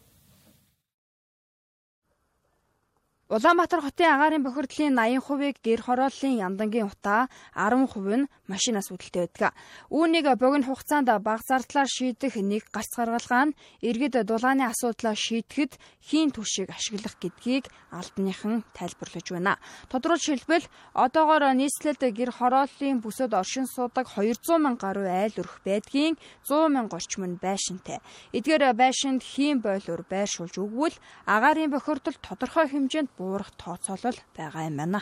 Улаанбаатар 3.33 3.81
хотын 3.81 4.13
агаарын 4.13 4.45
бохирдлын 4.45 4.93
80%-ийг 4.93 5.57
гэр 5.65 5.81
хорооллын 5.81 6.37
яндангийн 6.37 6.93
утаа 6.93 7.33
10% 7.57 7.89
нь 8.21 8.29
машинаас 8.45 8.93
үүдэлтэй 8.93 9.25
байдаг. 9.25 9.57
Үүнийг 9.89 10.29
богино 10.37 10.69
хугацаанд 10.69 11.09
бага 11.25 11.41
зардлаар 11.41 11.89
шийдэх 11.89 12.37
нэг 12.37 12.69
гац 12.69 12.93
гаргалгаа 12.93 13.49
нь 13.49 13.57
иргэд 13.81 14.29
дулааны 14.29 14.69
асуудлаа 14.69 15.17
шийдэхэд 15.17 15.81
хийн 16.05 16.29
түвшийг 16.37 16.77
ашиглах 16.77 17.17
гэдгийг 17.17 17.73
албаныхан 17.89 18.69
тайлбарлаж 18.77 19.27
байна. 19.33 19.57
Тодорхой 19.89 20.21
шилбэл 20.21 20.69
одоогоор 20.93 21.57
нийслэлд 21.57 22.05
гэр 22.13 22.37
хорооллын 22.37 23.01
бүсэд 23.01 23.33
оршин 23.33 23.65
суудаг 23.65 24.13
200 24.13 24.61
мянга 24.61 24.93
гаруй 24.93 25.09
айл 25.09 25.41
өрх 25.41 25.65
байдгийн 25.65 26.21
100 26.45 26.69
мянга 26.69 27.01
орчим 27.01 27.25
нь 27.25 27.41
байшинтай. 27.41 28.05
Эдгээр 28.37 28.77
байшинд 28.77 29.25
хийн 29.25 29.65
бойлоор 29.65 30.05
байршуулж 30.05 30.61
өгвөл 30.61 30.97
агаарын 31.25 31.73
бохирдол 31.73 32.17
тодорхой 32.21 32.69
хэмжээнд 32.69 33.22
буурах 33.23 33.55
тооцоолол 33.55 34.19
байгаа 34.35 34.67
юм 34.67 34.77
байна. 34.83 35.01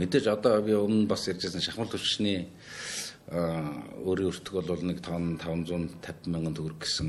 Мэдээж 0.00 0.26
одоо 0.32 0.64
би 0.64 0.72
өмнө 0.72 1.04
бас 1.12 1.28
ярьжсэн 1.28 1.60
шахмал 1.60 1.92
төвчний 1.92 2.48
өөрийн 3.28 4.30
өртөг 4.32 4.54
бол 4.64 4.82
нэг 4.88 5.04
тонн 5.04 5.36
550 5.36 6.32
мянган 6.32 6.56
төгрөг 6.56 6.80
гэсэн 6.80 7.08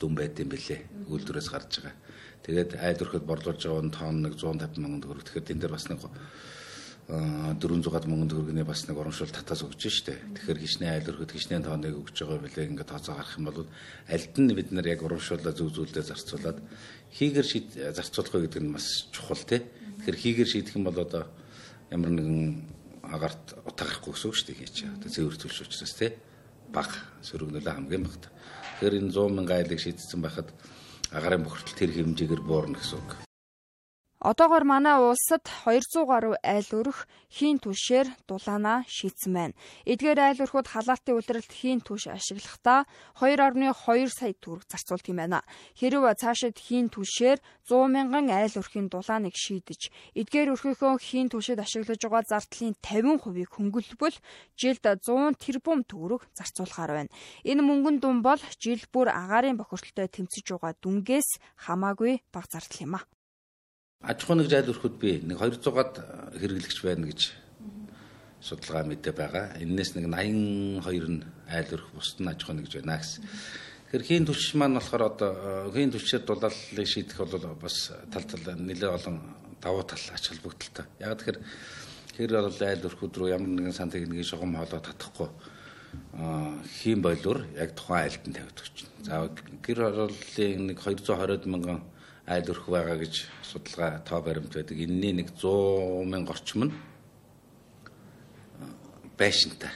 дүн 0.00 0.12
байд 0.16 0.40
юм 0.40 0.48
бэлээ. 0.48 0.80
Үйлдвэрээс 1.12 1.48
гарч 1.52 1.72
байгаа. 1.84 1.96
Тэгээд 2.44 2.70
айл 2.80 3.02
өрхөд 3.04 3.24
борлуулж 3.28 3.60
байгаа 3.60 3.84
нь 3.84 3.96
тонн 3.96 4.16
нэг 4.24 4.34
150 4.40 4.80
мянган 4.80 5.02
төгрөг. 5.04 5.24
Тэгэхээр 5.26 5.52
энэ 5.52 5.62
дээр 5.66 5.74
бас 5.76 5.86
нэг 5.90 6.00
400-аад 7.08 8.04
мөнгөнд 8.04 8.36
хөргөний 8.36 8.66
бас 8.68 8.84
нэг 8.84 9.00
урамшуул 9.00 9.32
татаас 9.32 9.64
өгч 9.64 9.80
штэ. 9.88 10.28
Тэгэхээр 10.36 10.60
хичнээн 10.60 10.92
айл 10.92 11.08
өрхөд 11.08 11.32
хичнээн 11.32 11.64
тооныг 11.64 11.96
өгч 12.04 12.20
байгаа 12.20 12.44
билээ 12.44 12.68
ингээд 12.68 12.92
тооцоо 12.92 13.16
гарах 13.16 13.32
юм 13.40 13.48
бол 13.48 13.64
альд 14.12 14.34
нь 14.36 14.52
бид 14.52 14.68
нар 14.76 14.84
яг 14.92 15.00
урамшуулаа 15.00 15.56
зүг 15.56 15.72
зүйлдээ 15.72 16.04
зарцуулаад 16.04 16.60
хийгэр 17.12 17.46
шийд 17.46 17.68
зарцуулах 17.74 18.48
гэдэг 18.48 18.62
нь 18.62 18.74
бас 18.74 19.08
чухал 19.12 19.40
тий. 19.40 19.64
Тэгэхээр 20.02 20.18
хийгэр 20.18 20.48
шийдэх 20.48 20.76
юм 20.76 20.84
бол 20.88 20.98
одоо 20.98 21.26
ямар 21.90 22.12
нэгэн 22.12 22.64
агарт 23.02 23.56
утгахгүй 23.64 24.12
гэсэн 24.12 24.28
үг 24.28 24.36
шүү 24.36 24.46
дээ 24.52 24.58
хийж. 24.60 24.76
Одоо 24.88 25.08
цэвэр 25.10 25.36
төлш 25.36 25.58
учраас 25.64 25.94
тий 25.96 26.10
баг 26.72 26.90
сөрөгнөлөө 27.24 27.72
хамгийн 27.72 28.04
багт. 28.04 28.28
Тэгэхээр 28.80 28.98
энэ 29.00 29.12
100 29.12 29.36
мянган 29.36 29.58
айлыг 29.58 29.80
шийдсэн 29.80 30.20
байхад 30.20 30.48
агарын 31.10 31.44
бохирдол 31.44 31.76
тэр 31.78 31.90
хэмжээгээр 31.96 32.42
буурна 32.44 32.76
гэсэн 32.78 33.00
үг. 33.00 33.27
Одоогоор 34.18 34.64
манай 34.66 34.98
улсад 34.98 35.46
200 35.46 36.02
гаруй 36.10 36.34
айл 36.42 36.66
өрх 36.74 37.06
хийн 37.30 37.62
түшээр 37.62 38.10
дулаана 38.26 38.82
шийдсэн 38.90 39.30
байна. 39.30 39.54
Эдгээр 39.86 40.18
айл 40.18 40.42
өрхүүд 40.42 40.66
халаалтын 40.74 41.14
улиралд 41.14 41.46
хийн 41.46 41.78
түш 41.86 42.10
ашиглахдаа 42.10 42.82
2.2 43.14 44.10
сая 44.10 44.34
төгрөг 44.42 44.66
зарцуулдаг 44.66 45.06
юм 45.06 45.22
байна. 45.22 45.46
Хэрв 45.78 46.02
цаашид 46.18 46.58
хийн 46.58 46.90
түшээр 46.90 47.38
100 47.70 47.94
мянган 47.94 48.26
айл 48.34 48.58
өрхийн 48.58 48.90
дулааныг 48.90 49.38
шийдэж, 49.38 49.86
эдгээр 50.18 50.50
өрхийнхөө 50.50 50.98
хийн 50.98 51.30
түшэд 51.30 51.62
ашиглаж 51.62 52.02
байгаа 52.02 52.26
зардлын 52.26 52.74
50%-ийг 52.82 53.54
хөнгөлбөл 53.54 54.18
жилд 54.58 54.82
100 54.82 55.38
тэрбум 55.38 55.86
төгрөг 55.86 56.26
зарцуулахаар 56.34 57.06
байна. 57.06 57.14
Энэ 57.46 57.62
мөнгөн 57.62 58.02
дүн 58.02 58.18
бол 58.26 58.42
жил 58.58 58.82
бүр 58.90 59.14
агаарын 59.14 59.54
бохирдолтой 59.54 60.10
тэмцэж 60.10 60.58
байгаа 60.58 60.74
дүнгээс 60.82 61.38
хамаагүй 61.70 62.18
бага 62.34 62.50
зардал 62.50 62.82
юм 62.82 62.98
а. 62.98 63.06
Аж 63.98 64.22
ахуй 64.22 64.36
нэг 64.38 64.46
зайл 64.46 64.70
өрхөд 64.70 64.94
би 65.02 65.18
нэг 65.26 65.42
200-аад 65.42 65.98
хэрэглэгч 66.38 66.78
байна 66.86 67.10
гэж 67.10 67.34
судалгаа 68.38 68.86
мэдээ 68.86 69.10
байгаа. 69.10 69.58
Энээс 69.58 69.98
нэг 69.98 70.06
82 70.06 71.18
нь 71.18 71.26
айл 71.50 71.74
өрх 71.74 71.90
бусд 71.90 72.22
нь 72.22 72.30
аж 72.30 72.46
ахуй 72.46 72.62
нэгж 72.62 72.78
байна 72.78 73.02
гэсэн. 73.02 73.26
Тэгэхээр 73.90 74.06
хийн 74.06 74.26
түлш 74.30 74.54
маань 74.54 74.78
болохоор 74.78 75.02
одоо 75.02 75.74
хийн 75.74 75.90
түлшээр 75.90 76.22
дулааллыг 76.22 76.86
шийдэх 76.86 77.18
бол 77.26 77.58
бас 77.58 77.90
тал 78.14 78.22
тал 78.22 78.46
нэлээд 78.54 78.86
олон 79.02 79.18
давуу 79.58 79.82
тал 79.82 80.04
ач 80.14 80.30
холбогдолтой. 80.30 80.86
Яг 81.02 81.18
тэгэхээр 81.18 81.38
хэр 82.14 82.30
бол 82.38 82.54
айл 82.54 82.86
өрхөд 82.86 83.12
рүү 83.18 83.34
ямар 83.34 83.50
нэгэн 83.50 83.74
сан 83.74 83.90
техникийн 83.90 84.22
шугам 84.22 84.54
хоолоо 84.54 84.78
татахгүй 84.78 85.26
хийн 86.70 87.02
болоор 87.02 87.50
яг 87.58 87.74
тухайн 87.74 88.06
айлд 88.06 88.24
нь 88.30 88.36
тавьдаг 88.38 88.66
чинь. 88.78 88.94
За 89.02 89.26
гэр 89.26 89.78
хорооллын 89.90 90.70
нэг 90.70 90.78
220 90.86 91.50
мянган 91.50 91.82
айл 92.28 92.52
өрх 92.52 92.68
байгаа 92.68 93.00
гэж 93.00 93.24
судалгаа 93.40 94.04
тоо 94.04 94.20
баримт 94.20 94.52
байдаг. 94.52 94.76
Энэний 94.76 95.12
нэг 95.16 95.32
100 95.32 96.04
мянга 96.04 96.36
орчим 96.36 96.68
нь 96.68 96.74
байшинтай. 99.16 99.72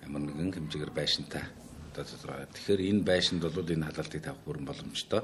Ямар 0.00 0.22
нэгэн 0.24 0.56
хэмжээгээр 0.56 0.92
байшинтай. 0.96 1.44
Тэгэхээр 1.92 2.80
энэ 2.80 3.04
байшинд 3.04 3.44
бол 3.44 3.60
энэ 3.60 3.92
халаалтыг 3.92 4.24
тавих 4.24 4.40
бүрэн 4.48 4.64
боломжтой. 4.64 5.22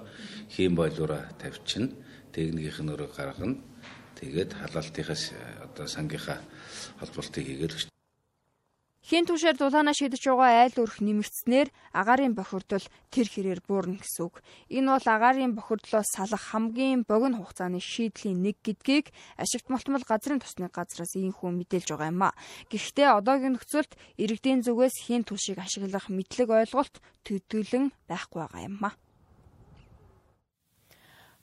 Хийм 0.53 0.77
бойлуура 0.77 1.33
тавьчихна. 1.41 1.89
Техникийнх 2.37 2.81
нь 2.85 2.93
өрөө 2.93 3.09
гаргана. 3.17 3.57
Тэгээд 4.21 4.53
халаалтынхаас 4.61 5.33
одоо 5.65 5.87
сангийнхаа 5.89 6.39
холбоолтыг 7.01 7.49
хийгээд 7.49 7.96
Хийн 9.07 9.23
түшээр 9.23 9.55
дулаанаа 9.55 9.95
шидэж 9.95 10.19
байгаа 10.19 10.67
айл 10.67 10.83
өрх 10.83 10.99
нэмэгдснээр 10.99 11.71
агаарын 11.95 12.35
бохирдол 12.35 12.83
тэр 13.15 13.31
хэрээр 13.31 13.63
буурна 13.63 14.03
гэсэн 14.03 14.27
үг. 14.27 14.43
Энэ 14.67 14.99
бол 14.99 15.07
агаарын 15.07 15.55
бохирдлоос 15.55 16.11
салах 16.11 16.43
хамгийн 16.51 17.07
богино 17.07 17.39
хугацааны 17.39 17.79
шийдлийн 17.79 18.43
нэг 18.43 18.59
гэдгийг 18.67 19.15
ашигт 19.39 19.71
малтмал 19.71 20.03
газрын 20.03 20.43
тосны 20.43 20.67
газраас 20.75 21.15
ийхүү 21.15 21.55
мэдээлж 21.55 21.95
байгаа 21.95 22.11
юм 22.11 22.23
а. 22.27 22.35
Гэхдээ 22.67 23.15
одоогийн 23.15 23.55
нөхцөлд 23.55 23.95
иргэдийн 24.19 24.67
зүгээс 24.67 24.99
хийн 25.07 25.23
түшийг 25.23 25.63
ашиглах 25.63 26.11
мэдлэг 26.11 26.51
ойлголт 26.51 26.99
төдийлөн 27.23 27.95
байхгүй 28.11 28.43
байгаа 28.43 28.67
юм 28.67 28.91
а. 28.91 28.99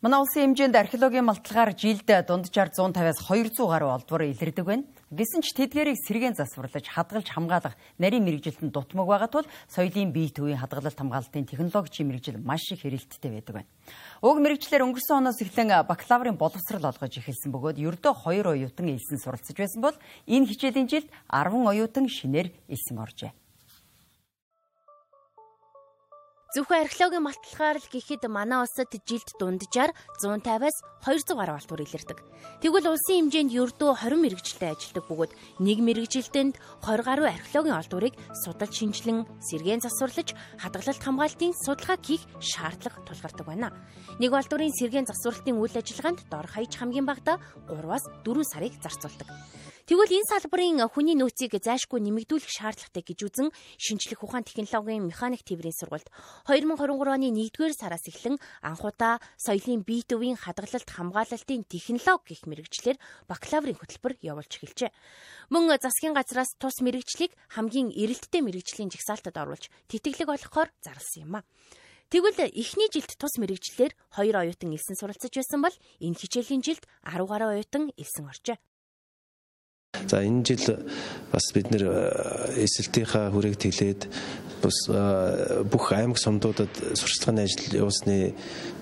Манай 0.04 0.20
улсын 0.20 0.52
хэмжээнд 0.52 0.76
археологийн 0.76 1.24
малталгаар 1.32 1.72
жилд 1.80 2.04
дунджаар 2.04 2.76
150-аас 2.76 3.24
200 3.24 3.56
гаруй 3.72 3.88
олдвор 3.96 4.28
илэрдэг 4.28 4.66
байна. 4.68 4.84
Гэсэн 5.14 5.46
ч 5.46 5.54
тэдгээрийг 5.54 6.02
сэргээн 6.10 6.34
засварлаж 6.34 6.90
хадгалж 6.90 7.30
хамгаалах 7.30 7.78
нарийн 8.02 8.26
мэрэгжилтэнд 8.26 8.74
дутмаг 8.74 9.06
байгаа 9.06 9.30
тул 9.30 9.46
соёлын 9.70 10.10
бие 10.10 10.34
төвийн 10.34 10.58
хадгалалт 10.58 10.98
хамгаалтын 10.98 11.46
технологийн 11.46 12.10
мэрэгжил 12.10 12.42
маш 12.42 12.66
их 12.74 12.82
хэрэгэлттэй 12.82 13.30
байдаг 13.30 13.62
байна. 13.62 13.70
Уг 14.26 14.42
мэрэгчлэр 14.42 14.82
өнгөрсөн 14.82 15.22
оноос 15.22 15.38
эхлэн 15.38 15.86
бакалаврын 15.86 16.34
боловсрал 16.34 16.90
олгож 16.90 17.14
эхэлсэн 17.14 17.54
бөгөөд 17.54 17.78
ердөө 17.78 18.14
2 18.26 18.58
оюутан 18.58 18.90
элсэн 18.90 19.22
суралцж 19.22 19.54
байсан 19.54 19.86
бол 19.86 19.94
энэ 20.26 20.50
хичээлийн 20.50 20.90
жилд 20.90 21.10
10 21.30 21.62
оюутан 21.62 22.10
шинээр 22.10 22.50
элсэн 22.66 22.98
оржээ. 22.98 23.43
Зөвхөн 26.54 26.86
археологийн 26.86 27.26
малталгаар 27.26 27.82
л 27.82 27.90
гэхэд 27.90 28.30
манай 28.30 28.62
улсад 28.62 28.94
жилд 29.10 29.26
дунджаар 29.42 29.90
150-аас 30.22 30.78
200 31.02 31.34
гаруй 31.34 31.58
алтур 31.58 31.82
илэрдэг. 31.82 32.22
Тэгвэл 32.62 32.94
улсын 32.94 33.26
хэмжээнд 33.26 33.58
ердөө 33.58 33.98
20 33.98 34.22
мэрэгжилтэй 34.22 34.70
ажилладаг 34.70 35.06
бөгөөд 35.10 35.34
нэг 35.66 35.78
мэрэгжилтэнд 35.82 36.62
20 36.86 37.10
гаруй 37.10 37.28
археологийн 37.34 37.80
олдврыг 37.82 38.14
судалж 38.46 38.70
шинжилэн 38.70 39.26
сэргээн 39.42 39.82
засварлаж 39.82 40.38
хадгалалт 40.62 41.02
хамгаалтын 41.02 41.58
судалгаа 41.58 41.98
хийх 42.06 42.22
шаардлага 42.38 43.02
тулгардаг 43.02 43.46
байна. 43.50 43.74
Нэг 44.22 44.30
олдврын 44.38 44.78
сэргээн 44.78 45.10
засварлалтын 45.10 45.58
үйл 45.58 45.74
ажиллагаанд 45.74 46.22
дор 46.30 46.46
хаяж 46.46 46.78
хамгийн 46.78 47.10
багадаа 47.10 47.42
3-аас 47.66 48.06
4 48.22 48.46
сарыг 48.46 48.78
зарцуулдаг. 48.78 49.26
Тэгвэл 49.84 50.16
энэ 50.16 50.32
салбарын 50.32 50.80
хүний 50.88 51.12
нөөцийг 51.12 51.60
зайшгүй 51.60 52.00
нэмэгдүүлэх 52.08 52.48
шаардлагатай 52.48 53.04
гэж 53.04 53.20
үзэн 53.28 53.50
шинжлэх 53.76 54.24
ухаан 54.24 54.48
технологийн 54.48 55.04
механик 55.04 55.44
тээврийн 55.44 55.76
сургалт 55.76 56.08
2023 56.48 56.88
оны 57.12 57.28
1-р 57.36 57.76
сараас 57.76 58.08
эхлэн 58.08 58.40
анхудаа 58.64 59.20
соёлын 59.36 59.84
бие 59.84 60.08
төвийн 60.08 60.40
хадгалалт 60.40 60.88
хамгаалалтын 60.88 61.68
технологи 61.68 62.32
гэх 62.32 62.48
мэрэгчлэр 62.48 62.96
бакалаврын 63.28 63.76
хөтөлбөр 63.76 64.24
явуулж 64.24 64.56
эхэлжээ. 64.56 64.96
Мөн 65.52 65.76
засгийн 65.76 66.16
газраас 66.16 66.56
тус 66.56 66.80
мэрэгчлийг 66.80 67.36
хамгийн 67.52 67.92
эрэлттэй 67.92 68.40
мэрэгжлийн 68.40 68.88
жагсаалтад 68.88 69.36
оруулж 69.36 69.68
тэтгэлэг 69.92 70.32
олгохоор 70.32 70.72
зарласан 70.80 71.28
юм 71.28 71.36
а. 71.36 71.46
Тэгвэл 72.08 72.56
эхний 72.56 72.88
жилд 72.88 73.20
тус 73.20 73.36
мэрэгчлэр 73.36 73.92
2 74.16 74.32
оюутан 74.32 74.72
элсэн 74.72 74.96
суралцж 74.96 75.28
байсан 75.28 75.60
бол 75.60 75.76
энэ 76.00 76.16
хичээлийн 76.16 76.64
жилд 76.64 76.88
10 77.04 77.28
гаруй 77.28 77.60
оюутан 77.60 77.92
элсэн 78.00 78.32
оржээ. 78.32 78.56
За 80.08 80.24
энэ 80.24 80.44
жил 80.46 80.78
бас 81.32 81.50
бид 81.54 81.72
нэр 81.72 81.86
эсэлтийнхаа 82.62 83.32
хүрээг 83.34 83.58
тэлээд 83.58 84.02
бас 84.64 84.78
бүх 85.68 85.92
аймаг 85.92 86.18
сумдуудад 86.22 86.72
сурчлагын 86.96 87.44
ажил 87.44 87.84
явуулсны 87.84 88.34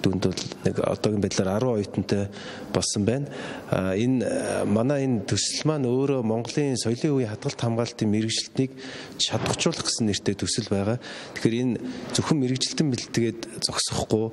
дүнд 0.01 0.27
бол 0.29 0.43
нэг 0.65 0.75
одоогийн 0.81 1.21
байдлаар 1.21 1.61
10 1.61 1.73
оюутантай 1.77 2.27
болсон 2.73 3.05
байна. 3.05 3.27
Энэ 3.71 4.65
манай 4.65 5.05
энэ 5.05 5.25
төсөл 5.29 5.65
маань 5.69 5.89
өөрөө 5.89 6.21
Монголын 6.25 6.77
соёлын 6.77 7.15
үеийн 7.17 7.31
хадгалт 7.33 7.61
хамгаалтын 7.61 8.09
мэрэгжилтнийг 8.09 8.71
чадваржуулах 9.17 9.85
гэсэн 9.85 10.09
нэртэй 10.09 10.35
төсөл 10.37 10.69
байгаа. 10.69 10.97
Тэгэхээр 11.37 11.61
энэ 11.61 11.75
зөвхөн 12.13 12.41
мэрэгжилтэн 12.41 12.87
бэлтгээд 12.93 13.39
зогсохгүй 13.65 14.25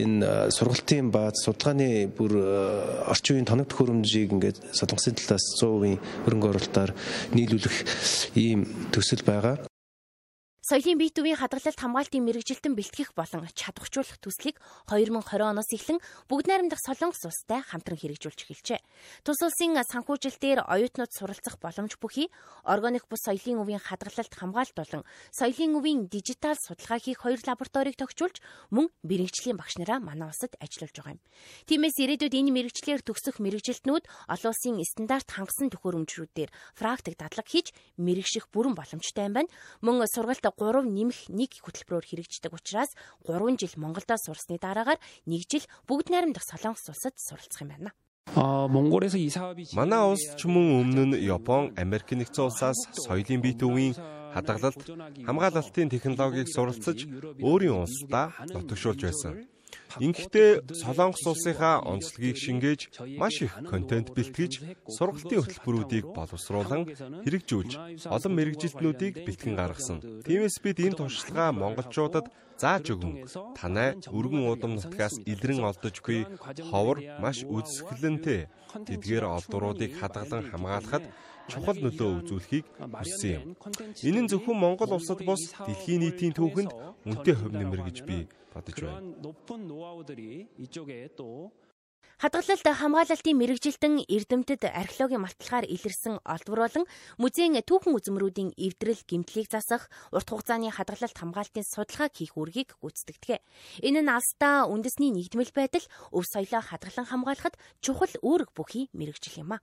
энэ 0.00 0.52
сургалтын 0.52 1.12
бааз 1.12 1.44
судалгааны 1.44 2.08
бүр 2.12 2.32
орчин 3.08 3.40
үеийн 3.40 3.48
тоног 3.48 3.68
төхөөрөмжийг 3.72 4.32
ингээд 4.32 4.58
солонгосын 4.72 5.16
талаас 5.16 5.44
100% 5.60 6.15
хөрөнгө 6.24 6.50
оруулалтаар 6.52 6.92
нийлүүлэх 7.36 7.76
ийм 8.40 8.64
төсөл 8.94 9.24
байгаа. 9.26 9.75
Соёлын 10.66 10.98
бие 10.98 11.14
төвийн 11.14 11.38
хадгалалт 11.38 11.78
хамгаалтын 11.78 12.26
мэрэгжилтэн 12.26 12.74
бэлтгэх 12.74 13.14
болон 13.14 13.46
чадваржуулах 13.54 14.18
төслийг 14.18 14.58
2020 14.90 15.46
оноос 15.46 15.70
эхлэн 15.70 16.02
бүгд 16.26 16.50
найрамдах 16.50 16.82
Солонгос 16.82 17.22
улстай 17.22 17.62
хамтран 17.62 17.94
хэрэгжүүлж 17.94 18.50
эхэлжээ. 18.50 18.82
Тус 19.22 19.38
улсын 19.46 19.78
санхүүжилтээр 19.78 20.66
оюутнууд 20.66 21.12
суралцах 21.14 21.62
боломж 21.62 21.94
бүхий 22.02 22.34
органик 22.66 23.06
бус 23.06 23.22
соёлын 23.22 23.62
өвийн 23.62 23.78
хадгалалт 23.78 24.34
хамгаалт 24.34 24.74
болон 24.74 25.06
соёлын 25.30 25.78
өвийн 25.78 26.10
дижитал 26.10 26.58
судалгаа 26.58 26.98
хийх 26.98 27.22
хоёр 27.22 27.38
лабораторийг 27.46 27.94
тохижуулж 27.94 28.42
мөн 28.74 28.90
мэрэгжлийн 29.06 29.54
багш 29.54 29.78
нараа 29.78 30.02
манай 30.02 30.34
улсад 30.34 30.58
ажиллуулж 30.58 30.98
байгаа 30.98 31.14
юм. 31.14 31.22
Тиймээс 31.70 31.94
ирээдүйд 32.02 32.34
энэ 32.42 32.50
мэрэгчлэр 32.50 33.06
төгсөх 33.06 33.38
мэрэгжилтнүүд 33.38 34.02
олон 34.34 34.50
улсын 34.50 34.82
стандарт 34.82 35.30
хангасан 35.30 35.70
төхөөрөмжрүүдээр 35.70 36.50
практик 36.74 37.14
дадлаг 37.14 37.46
хийж 37.46 37.70
мэрэгших 38.02 38.50
бүрэн 38.50 38.74
боломжтой 38.74 39.30
юм 39.30 39.34
байна. 39.38 39.50
Мөн 39.78 40.02
сургалт 40.10 40.55
3 40.55 40.87
нэмэх 40.87 41.27
1 41.27 41.59
хөтөлбөрөөр 41.65 42.07
хэрэгждэг 42.07 42.55
учраас 42.55 42.95
3 43.27 43.59
жил 43.59 43.73
Монголдо 43.75 44.15
сурсны 44.15 44.55
дараагаар 44.55 45.01
1 45.27 45.43
жил 45.51 45.65
бүгд 45.89 46.07
найрамдах 46.07 46.47
Солонгос 46.47 46.87
улсад 46.87 47.19
суралцах 47.19 47.67
юм 47.67 47.75
байна. 47.75 47.91
아, 48.35 48.67
몽골에서 48.71 49.17
이 49.17 49.29
사업이 49.29 49.67
манай 49.75 49.99
улс 49.99 50.23
ч 50.39 50.47
мөн 50.47 50.87
өмнө 50.87 51.03
нь 51.11 51.19
Япон, 51.27 51.75
Америк 51.75 52.15
нэгдсэн 52.15 52.47
улсаас 52.47 52.79
соёлын 53.03 53.41
бие 53.43 53.59
төвийн 53.59 53.91
хадгалалт, 54.31 54.79
хамгаалалтын 55.27 55.91
технологиг 55.91 56.47
суралцаж 56.47 57.03
өөрийн 57.43 57.83
улсдаа 57.83 58.31
нутагшуулж 58.47 59.03
байсан. 59.03 59.51
Ингэхдээ 59.96 60.50
Солонгос 60.82 61.24
улсынхаа 61.24 61.80
онцлогийг 61.92 62.36
шингээж 62.36 62.80
маш 63.20 63.40
их 63.46 63.52
контент 63.72 64.12
бэлтгэж 64.16 64.52
сургалтын 64.96 65.40
хөтөлбөрүүдийг 65.40 66.04
боловсруулан 66.12 66.82
хэрэгжүүлж 67.24 67.72
олон 68.16 68.32
мэрэгжилтнүүдийг 68.36 69.14
бэлтгэн 69.24 69.54
гаргасан. 69.56 69.98
Тиймээс 70.26 70.56
бид 70.64 70.78
энэ 70.84 70.98
туршлагаа 71.00 71.50
монголчуудад 71.56 72.26
зааж 72.60 72.84
өгөн 72.94 73.14
танай 73.58 73.90
өргөн 74.16 74.44
уудам 74.48 74.72
нутгаас 74.76 75.20
илрэн 75.32 75.60
олдож 75.68 75.96
буй 76.04 76.24
ховор 76.70 76.98
маш 77.20 77.44
үзэсгэлэнтэй 77.44 78.40
тэдгээр 78.88 79.24
олдуруудыг 79.36 79.90
хадгалан 80.00 80.42
хамгаалахад 80.48 81.04
чухал 81.50 81.78
нөлөө 81.78 82.10
үзүүлэхийг 82.22 82.66
хүссэн 82.78 83.30
юм. 83.38 83.42
Энэ 84.08 84.20
нь 84.26 84.30
зөвхөн 84.30 84.58
Монгол 84.58 84.92
улсад 84.98 85.20
бус 85.22 85.42
дэлхийн 85.66 86.02
нийтийн 86.02 86.34
түүхэнд 86.34 86.72
үнэтэй 87.06 87.34
хөв 87.38 87.52
нэмэр 87.54 87.82
гэж 87.86 87.98
би 88.08 88.26
бодож 88.54 88.76
байна. 88.82 89.14
Хадгалалт 92.16 92.64
хамгаалалтын 92.64 93.36
мэрэгжилтэн 93.36 94.08
эрдэмтэд 94.08 94.72
археологийн 94.72 95.20
малталгаар 95.20 95.68
илэрсэн 95.68 96.16
олдвор 96.24 96.60
болон 96.64 96.84
музейн 97.20 97.60
түүхэн 97.60 97.92
үзмрүүдийн 97.92 98.50
эвдрэл 98.56 99.04
гэмтлийг 99.04 99.52
засах 99.52 99.92
урт 100.16 100.24
хугацааны 100.32 100.72
хадгалалт 100.72 101.12
хамгаалтын 101.12 101.68
судалгааг 101.68 102.16
хийх 102.16 102.32
үүргийг 102.40 102.72
гүйцэтгэдэг. 102.80 103.44
Энэ 103.84 104.00
нь 104.00 104.08
алстаа 104.08 104.64
үндэсний 104.64 105.12
нэгдмэл 105.12 105.52
байдал 105.52 105.84
өв 106.16 106.24
соёлоо 106.24 106.64
хадгалан 106.64 107.04
хамгаалахад 107.04 107.60
чухал 107.84 108.14
үүрэг 108.24 108.48
бүхий 108.56 108.88
мэрэгжил 108.96 109.44
юм 109.44 109.52
а 109.52 109.60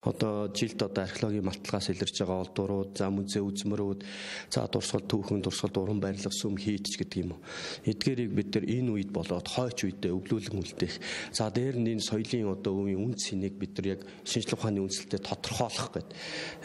одоо 0.00 0.46
жилд 0.54 0.78
одоо 0.82 1.02
археологийн 1.02 1.42
малталгаас 1.42 1.90
илэрж 1.90 2.22
байгаа 2.22 2.46
олдурууд, 2.46 2.94
за 2.94 3.10
музей 3.10 3.42
үзмрүүд, 3.42 4.06
за 4.46 4.62
дурсгал 4.70 5.02
түүхэн, 5.02 5.42
дурсгал 5.42 5.74
уран 5.82 5.98
барилга 5.98 6.30
сүм 6.30 6.54
хийдч 6.54 7.02
гэдэг 7.02 7.18
юм 7.18 7.34
уу. 7.34 7.42
Эдгээрийг 7.82 8.30
бид 8.30 8.54
нар 8.54 8.66
энэ 8.70 8.94
үед 8.94 9.10
болоод 9.10 9.50
хойч 9.50 9.90
үедээ 9.90 10.14
өвлүүлэн 10.14 10.62
үлдээх. 10.62 11.02
За 11.34 11.50
дээр 11.50 11.82
нь 11.82 11.98
энэ 11.98 12.06
соёлын 12.06 12.46
одоо 12.46 12.78
үеийн 12.78 13.10
үн 13.10 13.18
цэнийг 13.18 13.58
бид 13.58 13.74
нар 13.74 13.98
яг 13.98 14.00
шинжлэх 14.22 14.62
ухааны 14.62 14.86
үндэслэлтэд 14.86 15.26
тодорхойлох 15.26 15.90
гэдэг. 15.90 16.14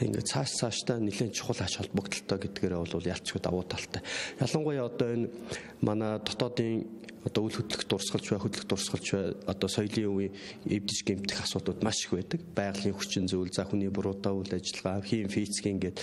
Ингээд 0.06 0.30
цааш 0.30 0.52
цаашдаа 0.54 1.02
нэлээд 1.02 1.34
чухал 1.34 1.58
ач 1.58 1.82
холбогдолтой 1.82 2.38
гэдгээрээ 2.38 2.86
бол 2.86 3.12
ялцгүй 3.18 3.42
давуу 3.42 3.66
талтай. 3.66 4.06
Ялангуяа 4.38 4.94
одоо 4.94 5.10
энэ 5.10 5.34
манай 5.82 6.22
дотоодын 6.22 7.02
одоо 7.24 7.48
үл 7.48 7.56
хөдлөх 7.56 7.88
дурсгалж 7.88 8.36
бай, 8.36 8.40
хөдлөх 8.40 8.68
дурсгалж 8.68 9.08
бай 9.16 9.24
одоо 9.48 9.70
соёлын 9.72 10.12
үеийн 10.12 10.34
эвдэж 10.68 11.00
гэмтэх 11.08 11.48
асуудууд 11.48 11.80
маш 11.84 12.04
их 12.04 12.12
байдаг. 12.12 12.42
Байгалийн 12.52 12.96
хүчин 12.96 13.23
зүйл, 13.28 13.52
за 13.52 13.68
хүний 13.68 13.90
буруудаа 13.90 14.34
үйл 14.34 14.54
ажиллагаа, 14.54 15.02
хийм 15.04 15.30
физикийн 15.30 15.80
гээд. 15.80 15.98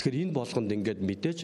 Тэгэхээр 0.00 0.20
энэ 0.28 0.36
болгонд 0.36 0.70
ингээд 0.72 1.00
мэдээж 1.04 1.38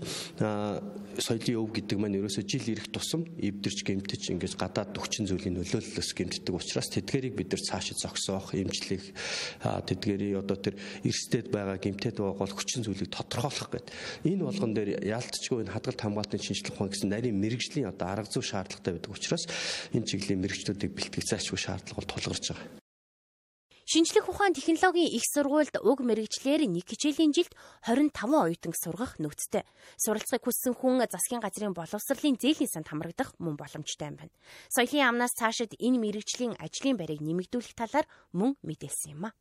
соёлын 1.20 1.58
өв 1.60 1.70
гэдэг 1.74 1.98
маань 2.00 2.18
ерөөсөө 2.20 2.44
жил 2.46 2.66
ирэх 2.70 2.88
тусам 2.90 3.26
эвдэрч 3.36 3.78
гэмтэж 3.84 4.22
ингээд 4.32 4.56
гадаад 4.56 4.96
хүчин 4.96 5.26
зүйлийн 5.28 5.60
нөлөөллөөс 5.60 6.10
гэмтдэг 6.16 6.54
учраас 6.54 6.88
тэдгэрийг 6.90 7.34
бид 7.36 7.52
нар 7.52 7.62
цаашид 7.62 7.98
зогсоох, 8.00 8.54
эмчлэх 8.54 9.04
тэдгэрийн 9.60 10.40
одоо 10.40 10.56
тэр 10.56 10.78
эрсдэд 11.04 11.50
байгаа 11.52 11.76
гэмтээд 11.76 12.16
байгаа 12.18 12.40
бол 12.40 12.56
хүчин 12.56 12.86
зүйлийг 12.86 13.10
тодорхойлох 13.12 13.68
гэдэг. 13.70 13.94
Энэ 14.24 14.44
болгон 14.46 14.72
дээр 14.72 15.02
яалтчгүй 15.04 15.66
энэ 15.66 15.74
хадгалт 15.74 16.00
хамгаалтын 16.00 16.40
шинжилгээ 16.40 16.74
ухаан 16.74 16.90
гэсэн 16.90 17.10
нарийн 17.10 17.36
мэрэгжлийн 17.36 17.90
одоо 17.90 18.06
арга 18.08 18.30
зүй 18.30 18.44
шаардлагатай 18.44 18.92
байдаг 18.96 19.12
учраас 19.12 19.44
энэ 19.92 20.08
чиглэлийн 20.08 20.42
мэрэгчлүүдийг 20.42 20.92
бэлтгэх 20.94 21.26
заашгүй 21.28 21.58
шаардлага 21.58 21.98
бол 22.00 22.10
тулгарч 22.10 22.46
байгаа. 22.54 22.79
Шинжлэх 23.90 24.28
ухаан 24.30 24.54
технологийн 24.54 25.10
их 25.10 25.26
сургуульд 25.26 25.74
уг 25.82 25.98
мэрэгчлэр 26.06 26.62
нэг 26.62 26.86
хичээлийн 26.86 27.34
жилд 27.34 27.50
25 27.82 28.22
оюутан 28.22 28.70
сургах 28.70 29.18
нөөцтэй. 29.18 29.66
Суралцахыг 29.98 30.46
хүссэн 30.46 30.78
хүн 30.78 31.02
засгийн 31.10 31.42
газрын 31.42 31.74
боловсролын 31.74 32.38
зээлийн 32.38 32.70
санд 32.70 32.86
хамрагдах 32.86 33.34
мөн 33.42 33.58
боломжтой 33.58 34.14
юм 34.14 34.16
байна. 34.22 34.34
Соёлын 34.70 35.10
амнаас 35.10 35.34
цаашид 35.34 35.74
энэ 35.74 35.98
мэрэгжлийн 36.06 36.54
ажлын 36.62 37.02
байрыг 37.02 37.18
нэмэгдүүлэх 37.18 37.74
талаар 37.74 38.06
мөн 38.30 38.54
мэдээлсэн 38.62 39.18
юм 39.18 39.26
а. 39.26 39.34